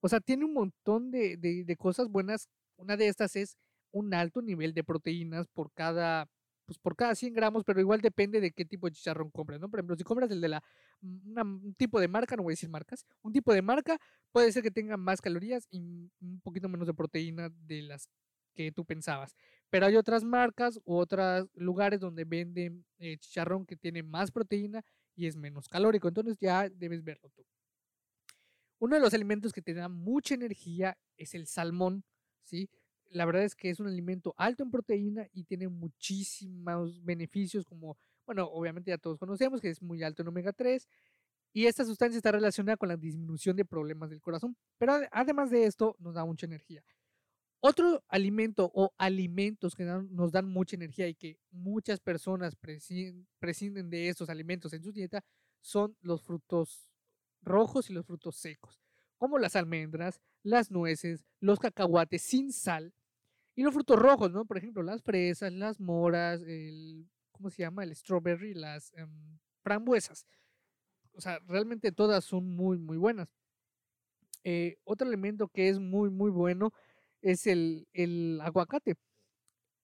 O 0.00 0.08
sea, 0.08 0.20
tiene 0.20 0.44
un 0.44 0.54
montón 0.54 1.10
de, 1.10 1.36
de, 1.36 1.64
de 1.64 1.76
cosas 1.76 2.08
buenas 2.08 2.48
una 2.76 2.96
de 2.96 3.08
estas 3.08 3.36
es 3.36 3.56
un 3.92 4.14
alto 4.14 4.42
nivel 4.42 4.74
de 4.74 4.84
proteínas 4.84 5.46
por 5.48 5.72
cada, 5.72 6.26
pues 6.66 6.78
por 6.78 6.96
cada 6.96 7.14
100 7.14 7.34
gramos, 7.34 7.64
pero 7.64 7.80
igual 7.80 8.00
depende 8.00 8.40
de 8.40 8.52
qué 8.52 8.64
tipo 8.64 8.88
de 8.88 8.92
chicharrón 8.92 9.30
compras, 9.30 9.60
¿no? 9.60 9.70
Por 9.70 9.80
ejemplo, 9.80 9.96
si 9.96 10.04
compras 10.04 10.30
el 10.30 10.40
de 10.40 10.48
la, 10.48 10.62
mm, 11.00 11.38
un 11.66 11.74
tipo 11.74 12.00
de 12.00 12.08
marca, 12.08 12.36
no 12.36 12.42
voy 12.42 12.52
a 12.52 12.54
decir 12.54 12.68
marcas, 12.70 13.04
un 13.22 13.32
tipo 13.32 13.52
de 13.52 13.62
marca 13.62 13.98
puede 14.32 14.50
ser 14.52 14.62
que 14.62 14.70
tenga 14.70 14.96
más 14.96 15.20
calorías 15.20 15.66
y 15.70 16.10
un 16.20 16.40
poquito 16.42 16.68
menos 16.68 16.86
de 16.86 16.94
proteína 16.94 17.50
de 17.50 17.82
las 17.82 18.08
que 18.54 18.72
tú 18.72 18.84
pensabas. 18.84 19.34
Pero 19.70 19.86
hay 19.86 19.96
otras 19.96 20.24
marcas 20.24 20.80
u 20.84 20.96
otros 20.96 21.48
lugares 21.54 22.00
donde 22.00 22.24
venden 22.24 22.84
eh, 22.98 23.18
chicharrón 23.18 23.66
que 23.66 23.76
tiene 23.76 24.02
más 24.02 24.30
proteína 24.30 24.82
y 25.16 25.26
es 25.26 25.36
menos 25.36 25.68
calórico. 25.68 26.08
Entonces 26.08 26.38
ya 26.40 26.68
debes 26.70 27.02
verlo 27.04 27.28
tú. 27.30 27.44
Uno 28.78 28.96
de 28.96 29.00
los 29.00 29.14
alimentos 29.14 29.52
que 29.52 29.62
te 29.62 29.74
da 29.74 29.88
mucha 29.88 30.34
energía 30.34 30.96
es 31.16 31.34
el 31.34 31.46
salmón. 31.46 32.04
¿Sí? 32.44 32.68
La 33.10 33.26
verdad 33.26 33.44
es 33.44 33.54
que 33.54 33.70
es 33.70 33.80
un 33.80 33.86
alimento 33.86 34.34
alto 34.36 34.62
en 34.62 34.70
proteína 34.70 35.26
y 35.32 35.44
tiene 35.44 35.68
muchísimos 35.68 37.04
beneficios 37.04 37.64
como, 37.64 37.96
bueno, 38.26 38.46
obviamente 38.46 38.90
ya 38.90 38.98
todos 38.98 39.18
conocemos 39.18 39.60
que 39.60 39.70
es 39.70 39.82
muy 39.82 40.02
alto 40.02 40.22
en 40.22 40.28
omega 40.28 40.52
3 40.52 40.88
y 41.52 41.66
esta 41.66 41.84
sustancia 41.84 42.16
está 42.16 42.32
relacionada 42.32 42.76
con 42.76 42.88
la 42.88 42.96
disminución 42.96 43.56
de 43.56 43.64
problemas 43.64 44.10
del 44.10 44.20
corazón, 44.20 44.56
pero 44.78 44.94
además 45.12 45.50
de 45.50 45.66
esto 45.66 45.96
nos 46.00 46.14
da 46.14 46.24
mucha 46.24 46.46
energía. 46.46 46.82
Otro 47.60 48.04
alimento 48.08 48.70
o 48.74 48.92
alimentos 48.98 49.74
que 49.74 49.84
nos 49.84 50.32
dan 50.32 50.48
mucha 50.48 50.76
energía 50.76 51.08
y 51.08 51.14
que 51.14 51.38
muchas 51.50 52.00
personas 52.00 52.56
prescinden 52.56 53.88
de 53.88 54.08
estos 54.08 54.28
alimentos 54.28 54.72
en 54.74 54.82
su 54.82 54.92
dieta 54.92 55.24
son 55.60 55.96
los 56.02 56.22
frutos 56.22 56.90
rojos 57.40 57.88
y 57.88 57.94
los 57.94 58.04
frutos 58.04 58.36
secos 58.36 58.84
como 59.24 59.38
las 59.38 59.56
almendras, 59.56 60.20
las 60.44 60.70
nueces, 60.70 61.24
los 61.40 61.58
cacahuates 61.58 62.22
sin 62.22 62.52
sal 62.52 62.94
y 63.56 63.62
los 63.62 63.74
frutos 63.74 63.98
rojos, 63.98 64.30
¿no? 64.30 64.44
Por 64.44 64.58
ejemplo, 64.58 64.82
las 64.82 65.02
fresas, 65.02 65.52
las 65.52 65.80
moras, 65.80 66.42
el, 66.42 67.08
¿cómo 67.32 67.50
se 67.50 67.62
llama? 67.62 67.82
El 67.82 67.96
strawberry, 67.96 68.54
las 68.54 68.92
em, 68.94 69.38
frambuesas. 69.62 70.26
O 71.12 71.20
sea, 71.20 71.40
realmente 71.46 71.92
todas 71.92 72.24
son 72.24 72.48
muy, 72.56 72.78
muy 72.78 72.96
buenas. 72.98 73.28
Eh, 74.44 74.76
otro 74.84 75.06
elemento 75.08 75.48
que 75.48 75.68
es 75.68 75.80
muy, 75.80 76.10
muy 76.10 76.30
bueno 76.30 76.72
es 77.22 77.46
el, 77.46 77.88
el 77.92 78.40
aguacate. 78.42 78.96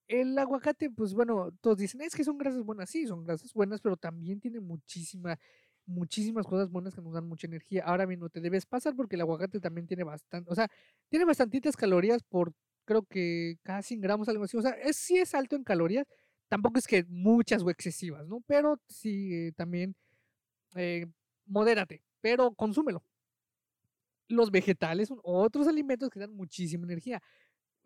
El 0.07 0.37
aguacate, 0.37 0.89
pues 0.91 1.13
bueno, 1.13 1.51
todos 1.61 1.77
dicen, 1.77 2.01
es 2.01 2.13
que 2.13 2.23
son 2.23 2.37
grasas 2.37 2.63
buenas, 2.63 2.89
sí, 2.89 3.07
son 3.07 3.23
grasas 3.23 3.53
buenas, 3.53 3.81
pero 3.81 3.97
también 3.97 4.39
tiene 4.39 4.59
muchísima 4.59 5.39
muchísimas 5.85 6.45
cosas 6.45 6.69
buenas 6.69 6.95
que 6.95 7.01
nos 7.01 7.13
dan 7.13 7.27
mucha 7.27 7.47
energía. 7.47 7.83
Ahora 7.85 8.05
bien, 8.05 8.19
no 8.19 8.29
te 8.29 8.41
debes 8.41 8.65
pasar 8.65 8.95
porque 8.95 9.15
el 9.15 9.21
aguacate 9.21 9.59
también 9.59 9.87
tiene 9.87 10.03
bastante, 10.03 10.49
o 10.51 10.55
sea, 10.55 10.67
tiene 11.09 11.25
bastantitas 11.25 11.75
calorías 11.75 12.23
por, 12.23 12.53
creo 12.85 13.03
que 13.03 13.57
cada 13.63 13.81
100 13.81 14.01
gramos, 14.01 14.29
algo 14.29 14.43
así. 14.45 14.57
O 14.57 14.61
sea, 14.61 14.71
es, 14.71 14.97
sí 14.97 15.17
es 15.17 15.33
alto 15.35 15.55
en 15.55 15.63
calorías, 15.63 16.07
tampoco 16.49 16.79
es 16.79 16.87
que 16.87 17.05
muchas 17.05 17.63
o 17.63 17.69
excesivas, 17.69 18.27
¿no? 18.27 18.41
Pero 18.47 18.79
sí, 18.87 19.33
eh, 19.33 19.51
también 19.55 19.95
eh, 20.75 21.07
modérate, 21.45 22.03
pero 22.21 22.53
consúmelo. 22.53 23.03
Los 24.27 24.49
vegetales 24.51 25.09
son 25.09 25.19
otros 25.23 25.67
alimentos 25.67 26.09
que 26.09 26.19
dan 26.19 26.33
muchísima 26.33 26.85
energía. 26.85 27.21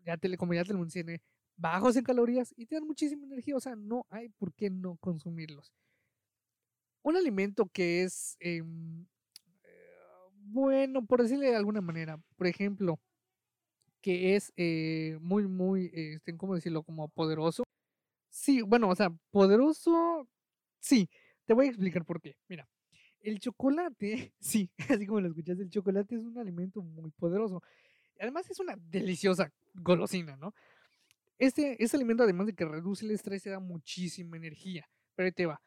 Ya 0.06 0.18
te, 0.18 0.38
como 0.38 0.54
ya 0.54 0.64
te 0.64 0.74
lo 0.74 0.80
mencioné, 0.80 1.22
bajos 1.58 1.96
en 1.96 2.04
calorías 2.04 2.54
y 2.58 2.68
te 2.68 2.76
dan 2.76 2.86
muchísima 2.86 3.26
energía. 3.26 3.56
O 3.58 3.60
sea, 3.60 3.76
no 3.76 4.06
hay 4.10 4.30
por 4.30 4.54
qué 4.54 4.70
no 4.70 4.98
consumirlos. 4.98 5.74
Un 7.06 7.16
alimento 7.16 7.68
que 7.68 8.04
es, 8.04 8.36
em, 8.40 9.06
eh, 9.64 9.98
bueno, 10.40 11.06
por 11.06 11.22
decirle 11.22 11.52
de 11.52 11.56
alguna 11.56 11.80
manera, 11.82 12.20
por 12.36 12.48
ejemplo, 12.48 13.00
que 14.02 14.36
es 14.36 14.52
eh, 14.58 15.18
muy, 15.22 15.48
muy, 15.48 15.92
este, 15.94 16.36
¿cómo 16.36 16.56
decirlo? 16.56 16.82
Como 16.84 17.08
poderoso. 17.10 17.64
Sí, 18.30 18.62
bueno, 18.64 18.90
o 18.90 18.96
sea, 18.96 19.12
poderoso, 19.32 20.28
sí. 20.80 21.10
Te 21.46 21.54
voy 21.54 21.68
a 21.68 21.70
explicar 21.70 22.06
por 22.06 22.22
qué. 22.22 22.38
Mira, 22.50 22.68
el 23.22 23.40
chocolate, 23.40 24.34
sí, 24.40 24.72
así 24.90 25.06
como 25.06 25.22
lo 25.22 25.28
escuchas, 25.28 25.60
el 25.60 25.70
chocolate 25.70 26.16
es 26.16 26.22
un 26.24 26.40
alimento 26.40 26.82
muy 26.82 27.12
poderoso. 27.12 27.62
Además 28.20 28.50
es 28.50 28.60
una 28.60 28.76
deliciosa 28.78 29.52
golosina, 29.76 30.38
¿no? 30.38 30.56
Este, 31.38 31.84
este 31.84 31.98
alimento, 31.98 32.24
además 32.24 32.48
de 32.48 32.56
que 32.56 32.66
reduce 32.66 33.06
el 33.06 33.12
estrés, 33.12 33.44
te 33.44 33.52
da 33.52 33.60
muchísima 33.60 34.38
energía. 34.38 34.90
Pero 35.16 35.28
ahí 35.28 35.34
te 35.34 35.46
va. 35.46 35.62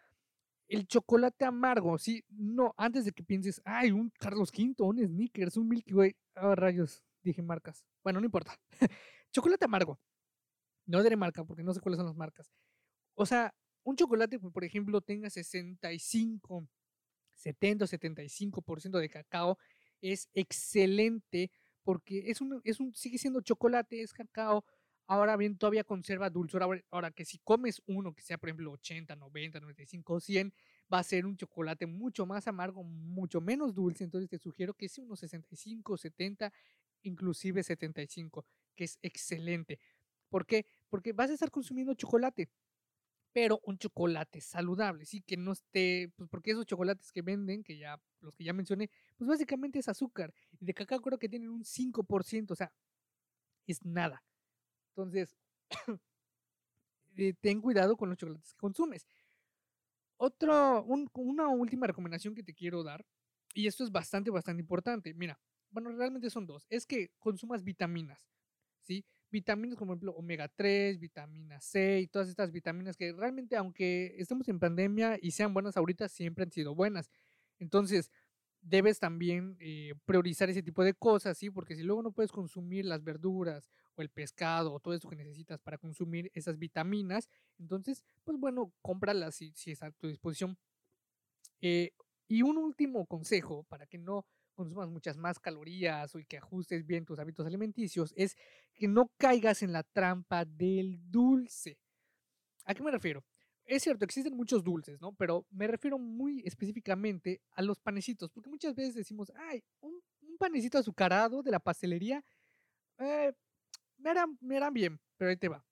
El 0.68 0.86
chocolate 0.86 1.46
amargo, 1.46 1.98
sí, 1.98 2.24
no, 2.28 2.74
antes 2.76 3.06
de 3.06 3.12
que 3.12 3.22
pienses, 3.22 3.60
ay, 3.64 3.90
un 3.90 4.10
Carlos 4.18 4.50
V, 4.50 4.74
un 4.78 4.98
Snickers, 4.98 5.56
un 5.56 5.68
Milky 5.68 5.94
Way, 5.94 6.16
ah, 6.34 6.54
rayos, 6.54 7.02
dije 7.22 7.42
marcas. 7.42 7.84
Bueno, 8.04 8.20
no 8.20 8.26
importa. 8.26 8.58
chocolate 9.32 9.64
amargo. 9.64 9.98
No 10.86 11.02
diré 11.02 11.16
marca 11.16 11.44
porque 11.44 11.62
no 11.62 11.72
sé 11.72 11.80
cuáles 11.80 11.98
son 11.98 12.06
las 12.06 12.16
marcas. 12.16 12.50
O 13.14 13.26
sea, 13.26 13.54
un 13.82 13.96
chocolate, 13.96 14.38
por 14.38 14.64
ejemplo, 14.64 15.00
tenga 15.00 15.30
65, 15.30 16.68
70 17.34 17.84
o 17.84 17.88
75% 17.88 18.98
de 18.98 19.08
cacao, 19.08 19.58
es 20.00 20.28
excelente 20.34 21.50
porque 21.82 22.30
es 22.30 22.40
un, 22.42 22.60
es 22.64 22.80
un, 22.80 22.94
sigue 22.94 23.16
siendo 23.16 23.40
chocolate, 23.40 24.02
es 24.02 24.12
cacao. 24.12 24.64
Ahora 25.10 25.36
bien, 25.38 25.56
todavía 25.56 25.84
conserva 25.84 26.28
dulzura. 26.28 26.66
Ahora 26.90 27.10
que 27.10 27.24
si 27.24 27.38
comes 27.38 27.80
uno 27.86 28.12
que 28.14 28.20
sea, 28.22 28.36
por 28.36 28.50
ejemplo, 28.50 28.72
80, 28.72 29.16
90, 29.16 29.58
95, 29.58 30.20
100, 30.20 30.52
va 30.92 30.98
a 30.98 31.02
ser 31.02 31.24
un 31.24 31.36
chocolate 31.36 31.86
mucho 31.86 32.26
más 32.26 32.46
amargo, 32.46 32.84
mucho 32.84 33.40
menos 33.40 33.74
dulce. 33.74 34.04
Entonces 34.04 34.28
te 34.28 34.38
sugiero 34.38 34.74
que 34.74 34.88
sea 34.88 35.04
unos 35.04 35.20
65, 35.20 35.96
70, 35.96 36.52
inclusive 37.02 37.62
75, 37.62 38.44
que 38.76 38.84
es 38.84 38.98
excelente. 39.00 39.78
¿Por 40.28 40.44
qué? 40.44 40.66
Porque 40.90 41.14
vas 41.14 41.30
a 41.30 41.34
estar 41.34 41.50
consumiendo 41.50 41.94
chocolate, 41.94 42.50
pero 43.32 43.60
un 43.64 43.78
chocolate 43.78 44.40
saludable, 44.42 45.06
sí, 45.06 45.22
que 45.22 45.36
no 45.36 45.52
esté, 45.52 46.12
pues 46.16 46.28
porque 46.30 46.52
esos 46.52 46.66
chocolates 46.66 47.12
que 47.12 47.22
venden, 47.22 47.64
que 47.64 47.78
ya, 47.78 48.00
los 48.20 48.34
que 48.34 48.44
ya 48.44 48.52
mencioné, 48.54 48.90
pues 49.16 49.28
básicamente 49.28 49.78
es 49.80 49.88
azúcar. 49.88 50.34
Y 50.60 50.66
de 50.66 50.74
cacao 50.74 51.00
creo 51.02 51.18
que 51.18 51.28
tienen 51.28 51.50
un 51.50 51.64
5%, 51.64 52.54
o 52.54 52.56
sea, 52.56 52.72
es 53.66 53.84
nada. 53.84 54.22
Entonces, 54.98 55.36
eh, 57.16 57.32
ten 57.40 57.60
cuidado 57.60 57.96
con 57.96 58.08
los 58.08 58.18
chocolates 58.18 58.52
que 58.52 58.58
consumes. 58.58 59.06
Otro, 60.16 60.82
una 61.14 61.48
última 61.48 61.86
recomendación 61.86 62.34
que 62.34 62.42
te 62.42 62.52
quiero 62.52 62.82
dar, 62.82 63.06
y 63.54 63.68
esto 63.68 63.84
es 63.84 63.92
bastante, 63.92 64.30
bastante 64.30 64.60
importante. 64.60 65.14
Mira, 65.14 65.38
bueno, 65.70 65.92
realmente 65.92 66.30
son 66.30 66.46
dos. 66.46 66.66
Es 66.68 66.84
que 66.84 67.12
consumas 67.20 67.62
vitaminas, 67.62 68.28
¿sí? 68.80 69.04
Vitaminas 69.30 69.78
como, 69.78 69.90
por 69.90 69.96
ejemplo, 69.98 70.12
omega 70.16 70.48
3, 70.48 70.98
vitamina 70.98 71.60
C 71.60 72.00
y 72.00 72.08
todas 72.08 72.28
estas 72.28 72.50
vitaminas 72.50 72.96
que 72.96 73.12
realmente, 73.12 73.54
aunque 73.56 74.16
estemos 74.18 74.48
en 74.48 74.58
pandemia 74.58 75.16
y 75.22 75.30
sean 75.30 75.54
buenas 75.54 75.76
ahorita, 75.76 76.08
siempre 76.08 76.42
han 76.42 76.50
sido 76.50 76.74
buenas. 76.74 77.08
Entonces, 77.60 78.10
debes 78.68 78.98
también 78.98 79.56
eh, 79.60 79.94
priorizar 80.04 80.50
ese 80.50 80.62
tipo 80.62 80.84
de 80.84 80.94
cosas, 80.94 81.38
¿sí? 81.38 81.50
Porque 81.50 81.74
si 81.74 81.82
luego 81.82 82.02
no 82.02 82.12
puedes 82.12 82.32
consumir 82.32 82.84
las 82.84 83.02
verduras 83.02 83.70
o 83.94 84.02
el 84.02 84.10
pescado 84.10 84.72
o 84.72 84.80
todo 84.80 84.94
eso 84.94 85.08
que 85.08 85.16
necesitas 85.16 85.60
para 85.60 85.78
consumir 85.78 86.30
esas 86.34 86.58
vitaminas, 86.58 87.28
entonces, 87.58 88.04
pues 88.24 88.38
bueno, 88.38 88.72
cómpralas 88.82 89.36
si, 89.36 89.52
está 89.66 89.86
a 89.86 89.90
tu 89.92 90.08
disposición. 90.08 90.56
Eh, 91.60 91.92
y 92.28 92.42
un 92.42 92.58
último 92.58 93.06
consejo 93.06 93.64
para 93.64 93.86
que 93.86 93.98
no 93.98 94.26
consumas 94.54 94.88
muchas 94.88 95.16
más 95.16 95.38
calorías 95.38 96.14
o 96.14 96.18
que 96.28 96.36
ajustes 96.36 96.84
bien 96.84 97.04
tus 97.04 97.18
hábitos 97.18 97.46
alimenticios 97.46 98.12
es 98.16 98.36
que 98.74 98.88
no 98.88 99.10
caigas 99.16 99.62
en 99.62 99.72
la 99.72 99.82
trampa 99.84 100.44
del 100.44 100.98
dulce. 101.10 101.78
¿A 102.64 102.74
qué 102.74 102.82
me 102.82 102.90
refiero? 102.90 103.24
Es 103.68 103.82
cierto, 103.82 104.06
existen 104.06 104.34
muchos 104.34 104.64
dulces, 104.64 104.98
¿no? 104.98 105.12
Pero 105.12 105.46
me 105.50 105.66
refiero 105.66 105.98
muy 105.98 106.42
específicamente 106.46 107.42
a 107.50 107.60
los 107.60 107.78
panecitos, 107.78 108.30
porque 108.30 108.48
muchas 108.48 108.74
veces 108.74 108.94
decimos, 108.94 109.30
ay, 109.36 109.62
un, 109.80 110.00
panecito 110.38 110.78
azucarado 110.78 111.42
de 111.42 111.50
la 111.50 111.58
pastelería, 111.58 112.24
eh, 112.98 113.32
me, 113.98 114.10
harán, 114.10 114.38
me 114.40 114.56
harán 114.56 114.72
bien, 114.72 115.00
pero 115.18 115.30
ahí 115.30 115.36
te 115.36 115.48
va. 115.48 115.66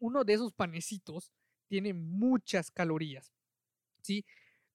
Uno 0.00 0.24
de 0.24 0.32
esos 0.32 0.52
panecitos 0.54 1.30
tiene 1.68 1.94
muchas 1.94 2.70
calorías, 2.72 3.32
¿sí? 4.02 4.24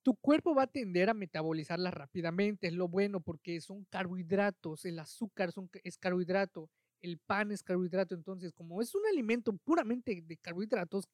Tu 0.02 0.16
cuerpo 0.16 0.56
va 0.56 0.64
a 0.64 0.68
tender 0.68 1.10
a 1.10 1.14
metabolizarlas 1.14 1.94
rápidamente, 1.94 2.68
es 2.68 2.74
lo 2.74 2.88
bueno 2.88 3.20
porque 3.20 3.60
son 3.60 3.84
carbohidratos, 3.90 4.86
el 4.86 5.00
azúcar 5.00 5.52
es 5.84 5.98
carbohidrato, 5.98 6.70
el 7.02 7.18
pan 7.18 7.52
es 7.52 7.64
carbohidrato, 7.64 8.16
entonces 8.16 8.54
como 8.54 8.82
es 8.82 8.96
un 8.96 9.06
alimento 9.08 9.52
puramente 9.58 10.22
de 10.22 10.38
carbohidratos, 10.38 11.10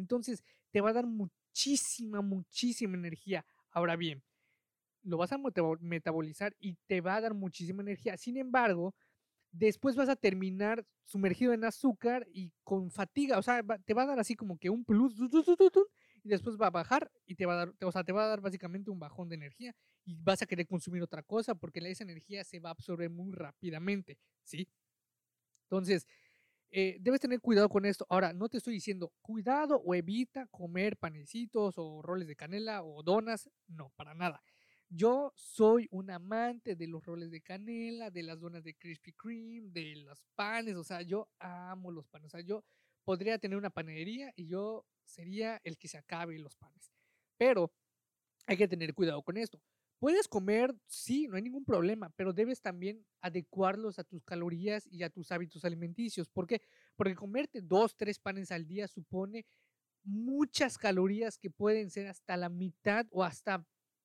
entonces 0.00 0.42
te 0.70 0.80
va 0.80 0.90
a 0.90 0.94
dar 0.94 1.06
muchísima, 1.06 2.20
muchísima 2.22 2.96
energía. 2.96 3.44
Ahora 3.70 3.96
bien, 3.96 4.22
lo 5.02 5.16
vas 5.16 5.32
a 5.32 5.38
metabolizar 5.80 6.54
y 6.58 6.74
te 6.86 7.00
va 7.00 7.16
a 7.16 7.20
dar 7.20 7.34
muchísima 7.34 7.82
energía. 7.82 8.16
Sin 8.16 8.36
embargo, 8.36 8.94
después 9.52 9.96
vas 9.96 10.08
a 10.08 10.16
terminar 10.16 10.86
sumergido 11.04 11.52
en 11.52 11.64
azúcar 11.64 12.26
y 12.32 12.52
con 12.62 12.90
fatiga. 12.90 13.38
O 13.38 13.42
sea, 13.42 13.62
te 13.84 13.94
va 13.94 14.02
a 14.02 14.06
dar 14.06 14.20
así 14.20 14.34
como 14.36 14.58
que 14.58 14.70
un 14.70 14.84
plus 14.84 15.16
y 16.22 16.28
después 16.28 16.56
va 16.60 16.66
a 16.66 16.70
bajar 16.70 17.10
y 17.26 17.34
te 17.34 17.46
va 17.46 17.54
a 17.54 17.56
dar, 17.56 17.74
o 17.82 17.92
sea, 17.92 18.04
te 18.04 18.12
va 18.12 18.24
a 18.24 18.28
dar 18.28 18.40
básicamente 18.40 18.90
un 18.90 18.98
bajón 18.98 19.28
de 19.28 19.36
energía 19.36 19.74
y 20.04 20.14
vas 20.14 20.42
a 20.42 20.46
querer 20.46 20.66
consumir 20.66 21.02
otra 21.02 21.22
cosa 21.22 21.54
porque 21.54 21.80
esa 21.80 22.04
energía 22.04 22.44
se 22.44 22.60
va 22.60 22.70
a 22.70 22.72
absorber 22.72 23.10
muy 23.10 23.32
rápidamente, 23.32 24.18
¿sí? 24.44 24.68
Entonces, 25.64 26.06
eh, 26.70 26.98
debes 27.00 27.20
tener 27.20 27.40
cuidado 27.40 27.68
con 27.68 27.84
esto. 27.84 28.06
Ahora, 28.08 28.32
no 28.32 28.48
te 28.48 28.58
estoy 28.58 28.74
diciendo 28.74 29.12
cuidado 29.22 29.76
o 29.84 29.94
evita 29.94 30.46
comer 30.46 30.96
panecitos 30.96 31.74
o 31.78 32.02
roles 32.02 32.28
de 32.28 32.36
canela 32.36 32.82
o 32.82 33.02
donas. 33.02 33.50
No, 33.66 33.90
para 33.96 34.14
nada. 34.14 34.42
Yo 34.88 35.32
soy 35.36 35.88
un 35.90 36.10
amante 36.10 36.74
de 36.76 36.86
los 36.88 37.04
roles 37.04 37.30
de 37.30 37.40
canela, 37.40 38.10
de 38.10 38.22
las 38.24 38.40
donas 38.40 38.64
de 38.64 38.74
Krispy 38.74 39.12
Kreme, 39.12 39.70
de 39.70 39.96
los 39.96 40.22
panes. 40.34 40.76
O 40.76 40.84
sea, 40.84 41.02
yo 41.02 41.28
amo 41.38 41.90
los 41.90 42.08
panes. 42.08 42.26
O 42.26 42.30
sea, 42.30 42.40
yo 42.40 42.64
podría 43.04 43.38
tener 43.38 43.56
una 43.56 43.70
panadería 43.70 44.32
y 44.36 44.46
yo 44.46 44.84
sería 45.04 45.60
el 45.64 45.76
que 45.78 45.88
se 45.88 45.98
acabe 45.98 46.38
los 46.38 46.56
panes. 46.56 46.92
Pero 47.36 47.72
hay 48.46 48.56
que 48.56 48.68
tener 48.68 48.94
cuidado 48.94 49.22
con 49.22 49.36
esto. 49.36 49.60
Puedes 50.00 50.28
comer, 50.28 50.74
sí, 50.86 51.28
no 51.28 51.36
hay 51.36 51.42
ningún 51.42 51.66
problema, 51.66 52.08
pero 52.16 52.32
debes 52.32 52.62
también 52.62 53.04
adecuarlos 53.20 53.98
a 53.98 54.04
tus 54.04 54.24
calorías 54.24 54.88
y 54.90 55.02
a 55.02 55.10
tus 55.10 55.30
hábitos 55.30 55.62
alimenticios. 55.66 56.26
¿Por 56.30 56.46
qué? 56.46 56.62
Porque 56.96 57.14
comerte 57.14 57.60
dos, 57.60 57.94
tres 57.94 58.18
panes 58.18 58.50
al 58.50 58.66
día 58.66 58.88
supone 58.88 59.44
muchas 60.02 60.78
calorías 60.78 61.36
que 61.36 61.50
pueden 61.50 61.90
ser 61.90 62.06
hasta 62.06 62.38
la 62.38 62.48
mitad 62.48 63.06
o 63.10 63.22
hasta 63.22 63.62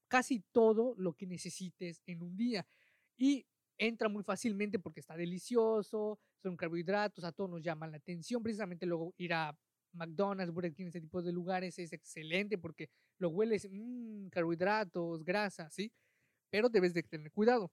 casi 0.09 0.41
todo 0.51 0.95
lo 0.97 1.13
que 1.13 1.27
necesites 1.27 2.01
en 2.05 2.23
un 2.23 2.35
día. 2.35 2.67
Y 3.17 3.45
entra 3.77 4.09
muy 4.09 4.23
fácilmente 4.23 4.79
porque 4.79 4.99
está 4.99 5.15
delicioso, 5.15 6.19
son 6.43 6.57
carbohidratos, 6.57 7.23
a 7.23 7.31
todos 7.31 7.49
nos 7.49 7.61
llaman 7.61 7.91
la 7.91 7.97
atención. 7.97 8.43
Precisamente 8.43 8.85
luego 8.85 9.13
ir 9.17 9.33
a 9.33 9.57
McDonald's, 9.95 10.53
Burger 10.53 10.73
King, 10.73 10.87
ese 10.87 11.01
tipo 11.01 11.21
de 11.21 11.31
lugares 11.31 11.77
es 11.79 11.93
excelente 11.93 12.57
porque 12.57 12.89
lo 13.19 13.29
hueles, 13.29 13.67
mmm, 13.71 14.27
carbohidratos, 14.29 15.23
grasa, 15.23 15.69
¿sí? 15.69 15.91
Pero 16.51 16.69
debes 16.69 16.93
de 16.93 17.03
tener 17.03 17.31
cuidado. 17.31 17.71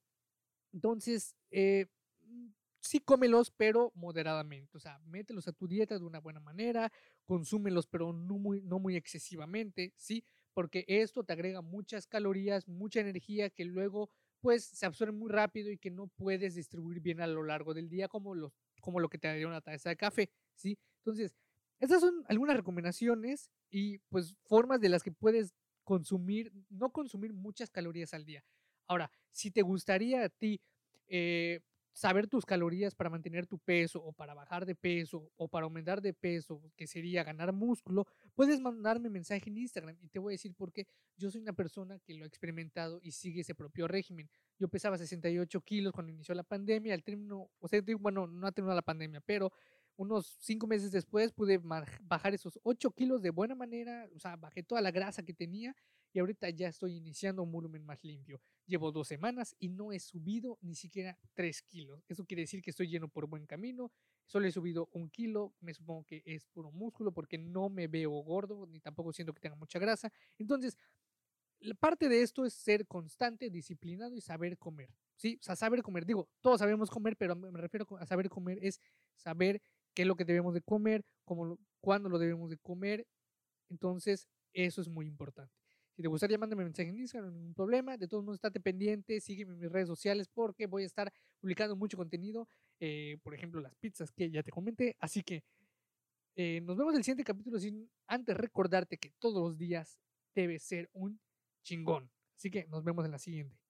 Entonces, 0.72 1.36
eh, 1.50 1.86
mm, 2.22 2.48
sí 2.80 3.00
cómelos, 3.00 3.50
pero 3.50 3.92
moderadamente. 3.94 4.76
O 4.76 4.80
sea, 4.80 4.98
mételos 5.00 5.48
a 5.48 5.52
tu 5.52 5.68
dieta 5.68 5.98
de 5.98 6.04
una 6.04 6.20
buena 6.20 6.40
manera, 6.40 6.90
consúmelos, 7.26 7.86
pero 7.86 8.12
no 8.12 8.38
muy, 8.38 8.62
no 8.62 8.78
muy 8.78 8.96
excesivamente, 8.96 9.92
¿sí? 9.96 10.24
Porque 10.54 10.84
esto 10.88 11.24
te 11.24 11.32
agrega 11.32 11.62
muchas 11.62 12.06
calorías, 12.06 12.68
mucha 12.68 13.00
energía 13.00 13.50
que 13.50 13.64
luego 13.64 14.10
pues 14.40 14.64
se 14.64 14.86
absorbe 14.86 15.12
muy 15.12 15.30
rápido 15.30 15.70
y 15.70 15.78
que 15.78 15.90
no 15.90 16.08
puedes 16.08 16.56
distribuir 16.56 17.00
bien 17.00 17.20
a 17.20 17.28
lo 17.28 17.44
largo 17.44 17.74
del 17.74 17.88
día 17.88 18.08
como, 18.08 18.34
los, 18.34 18.52
como 18.80 18.98
lo 18.98 19.08
que 19.08 19.18
te 19.18 19.28
daría 19.28 19.46
una 19.46 19.60
taza 19.60 19.90
de 19.90 19.96
café, 19.96 20.30
¿sí? 20.56 20.76
Entonces, 20.98 21.32
estas 21.82 22.00
son 22.00 22.24
algunas 22.28 22.56
recomendaciones 22.56 23.50
y 23.68 23.98
pues 24.08 24.36
formas 24.44 24.80
de 24.80 24.88
las 24.88 25.02
que 25.02 25.10
puedes 25.10 25.52
consumir, 25.82 26.52
no 26.70 26.92
consumir 26.92 27.32
muchas 27.32 27.70
calorías 27.70 28.14
al 28.14 28.24
día. 28.24 28.44
Ahora, 28.86 29.10
si 29.32 29.50
te 29.50 29.62
gustaría 29.62 30.24
a 30.24 30.28
ti 30.28 30.60
eh, 31.08 31.60
saber 31.92 32.28
tus 32.28 32.46
calorías 32.46 32.94
para 32.94 33.10
mantener 33.10 33.48
tu 33.48 33.58
peso 33.58 34.00
o 34.00 34.12
para 34.12 34.32
bajar 34.32 34.64
de 34.64 34.76
peso 34.76 35.32
o 35.36 35.48
para 35.48 35.64
aumentar 35.64 36.00
de 36.00 36.14
peso, 36.14 36.62
que 36.76 36.86
sería 36.86 37.24
ganar 37.24 37.52
músculo, 37.52 38.06
puedes 38.34 38.60
mandarme 38.60 39.10
mensaje 39.10 39.50
en 39.50 39.58
Instagram 39.58 39.96
y 40.00 40.08
te 40.08 40.20
voy 40.20 40.32
a 40.32 40.34
decir 40.34 40.54
por 40.54 40.72
qué. 40.72 40.86
Yo 41.16 41.32
soy 41.32 41.40
una 41.40 41.52
persona 41.52 41.98
que 41.98 42.14
lo 42.14 42.22
ha 42.22 42.28
experimentado 42.28 43.00
y 43.02 43.10
sigue 43.10 43.40
ese 43.40 43.56
propio 43.56 43.88
régimen. 43.88 44.30
Yo 44.56 44.68
pesaba 44.68 44.96
68 44.96 45.60
kilos 45.62 45.92
cuando 45.92 46.12
inició 46.12 46.32
la 46.36 46.44
pandemia, 46.44 46.94
al 46.94 47.02
término, 47.02 47.50
o 47.58 47.66
sea, 47.66 47.82
bueno, 47.98 48.28
no 48.28 48.46
ha 48.46 48.52
terminado 48.52 48.76
la 48.76 48.82
pandemia, 48.82 49.20
pero 49.20 49.52
unos 49.96 50.36
cinco 50.40 50.66
meses 50.66 50.90
después 50.90 51.32
pude 51.32 51.58
bajar 52.02 52.34
esos 52.34 52.58
8 52.62 52.90
kilos 52.92 53.22
de 53.22 53.30
buena 53.30 53.54
manera, 53.54 54.08
o 54.14 54.18
sea, 54.18 54.36
bajé 54.36 54.62
toda 54.62 54.80
la 54.80 54.90
grasa 54.90 55.22
que 55.22 55.34
tenía 55.34 55.74
y 56.12 56.18
ahorita 56.18 56.50
ya 56.50 56.68
estoy 56.68 56.96
iniciando 56.96 57.42
un 57.42 57.50
volumen 57.52 57.84
más 57.84 58.02
limpio. 58.04 58.40
Llevo 58.66 58.92
dos 58.92 59.08
semanas 59.08 59.56
y 59.58 59.68
no 59.68 59.92
he 59.92 59.98
subido 59.98 60.58
ni 60.60 60.74
siquiera 60.74 61.18
tres 61.34 61.62
kilos. 61.62 62.04
Eso 62.08 62.24
quiere 62.24 62.42
decir 62.42 62.62
que 62.62 62.70
estoy 62.70 62.88
lleno 62.88 63.08
por 63.08 63.26
buen 63.26 63.46
camino. 63.46 63.90
Solo 64.26 64.46
he 64.46 64.52
subido 64.52 64.88
un 64.92 65.10
kilo, 65.10 65.54
me 65.60 65.74
supongo 65.74 66.04
que 66.04 66.22
es 66.26 66.46
puro 66.46 66.70
músculo 66.70 67.12
porque 67.12 67.38
no 67.38 67.70
me 67.70 67.88
veo 67.88 68.10
gordo 68.10 68.66
ni 68.66 68.80
tampoco 68.80 69.12
siento 69.12 69.32
que 69.32 69.40
tenga 69.40 69.56
mucha 69.56 69.78
grasa. 69.78 70.12
Entonces, 70.38 70.76
parte 71.78 72.08
de 72.08 72.22
esto 72.22 72.44
es 72.44 72.54
ser 72.54 72.86
constante, 72.86 73.50
disciplinado 73.50 74.14
y 74.14 74.20
saber 74.20 74.58
comer. 74.58 74.90
¿sí? 75.16 75.38
O 75.40 75.44
sea, 75.44 75.56
saber 75.56 75.82
comer. 75.82 76.04
Digo, 76.04 76.28
todos 76.40 76.58
sabemos 76.58 76.90
comer, 76.90 77.16
pero 77.16 77.36
me 77.36 77.60
refiero 77.60 77.86
a 77.98 78.06
saber 78.06 78.28
comer 78.28 78.58
es 78.60 78.80
saber 79.14 79.62
qué 79.94 80.02
es 80.02 80.08
lo 80.08 80.16
que 80.16 80.24
debemos 80.24 80.54
de 80.54 80.62
comer, 80.62 81.04
cómo, 81.24 81.58
cuándo 81.80 82.08
lo 82.08 82.18
debemos 82.18 82.50
de 82.50 82.58
comer. 82.58 83.06
Entonces, 83.70 84.28
eso 84.52 84.80
es 84.80 84.88
muy 84.88 85.06
importante. 85.06 85.54
Si 85.94 86.02
te 86.02 86.08
gustaría, 86.08 86.38
mándame 86.38 86.64
mensaje 86.64 86.88
en 86.88 86.98
Instagram, 86.98 87.34
ningún 87.34 87.54
problema. 87.54 87.96
De 87.98 88.08
todos 88.08 88.24
modos, 88.24 88.36
estate 88.36 88.60
pendiente, 88.60 89.20
sígueme 89.20 89.52
en 89.52 89.58
mis 89.58 89.70
redes 89.70 89.88
sociales 89.88 90.28
porque 90.32 90.66
voy 90.66 90.84
a 90.84 90.86
estar 90.86 91.12
publicando 91.38 91.76
mucho 91.76 91.96
contenido. 91.96 92.48
Eh, 92.80 93.18
por 93.22 93.34
ejemplo, 93.34 93.60
las 93.60 93.74
pizzas 93.76 94.10
que 94.10 94.30
ya 94.30 94.42
te 94.42 94.50
comenté. 94.50 94.96
Así 95.00 95.22
que 95.22 95.44
eh, 96.34 96.60
nos 96.62 96.76
vemos 96.76 96.94
en 96.94 96.98
el 96.98 97.04
siguiente 97.04 97.24
capítulo. 97.24 97.58
Sin 97.58 97.90
antes 98.06 98.36
recordarte 98.36 98.96
que 98.96 99.10
todos 99.18 99.42
los 99.42 99.58
días 99.58 99.98
debe 100.34 100.58
ser 100.58 100.88
un 100.94 101.20
chingón. 101.62 102.10
Así 102.36 102.50
que 102.50 102.66
nos 102.68 102.82
vemos 102.82 103.04
en 103.04 103.10
la 103.10 103.18
siguiente. 103.18 103.61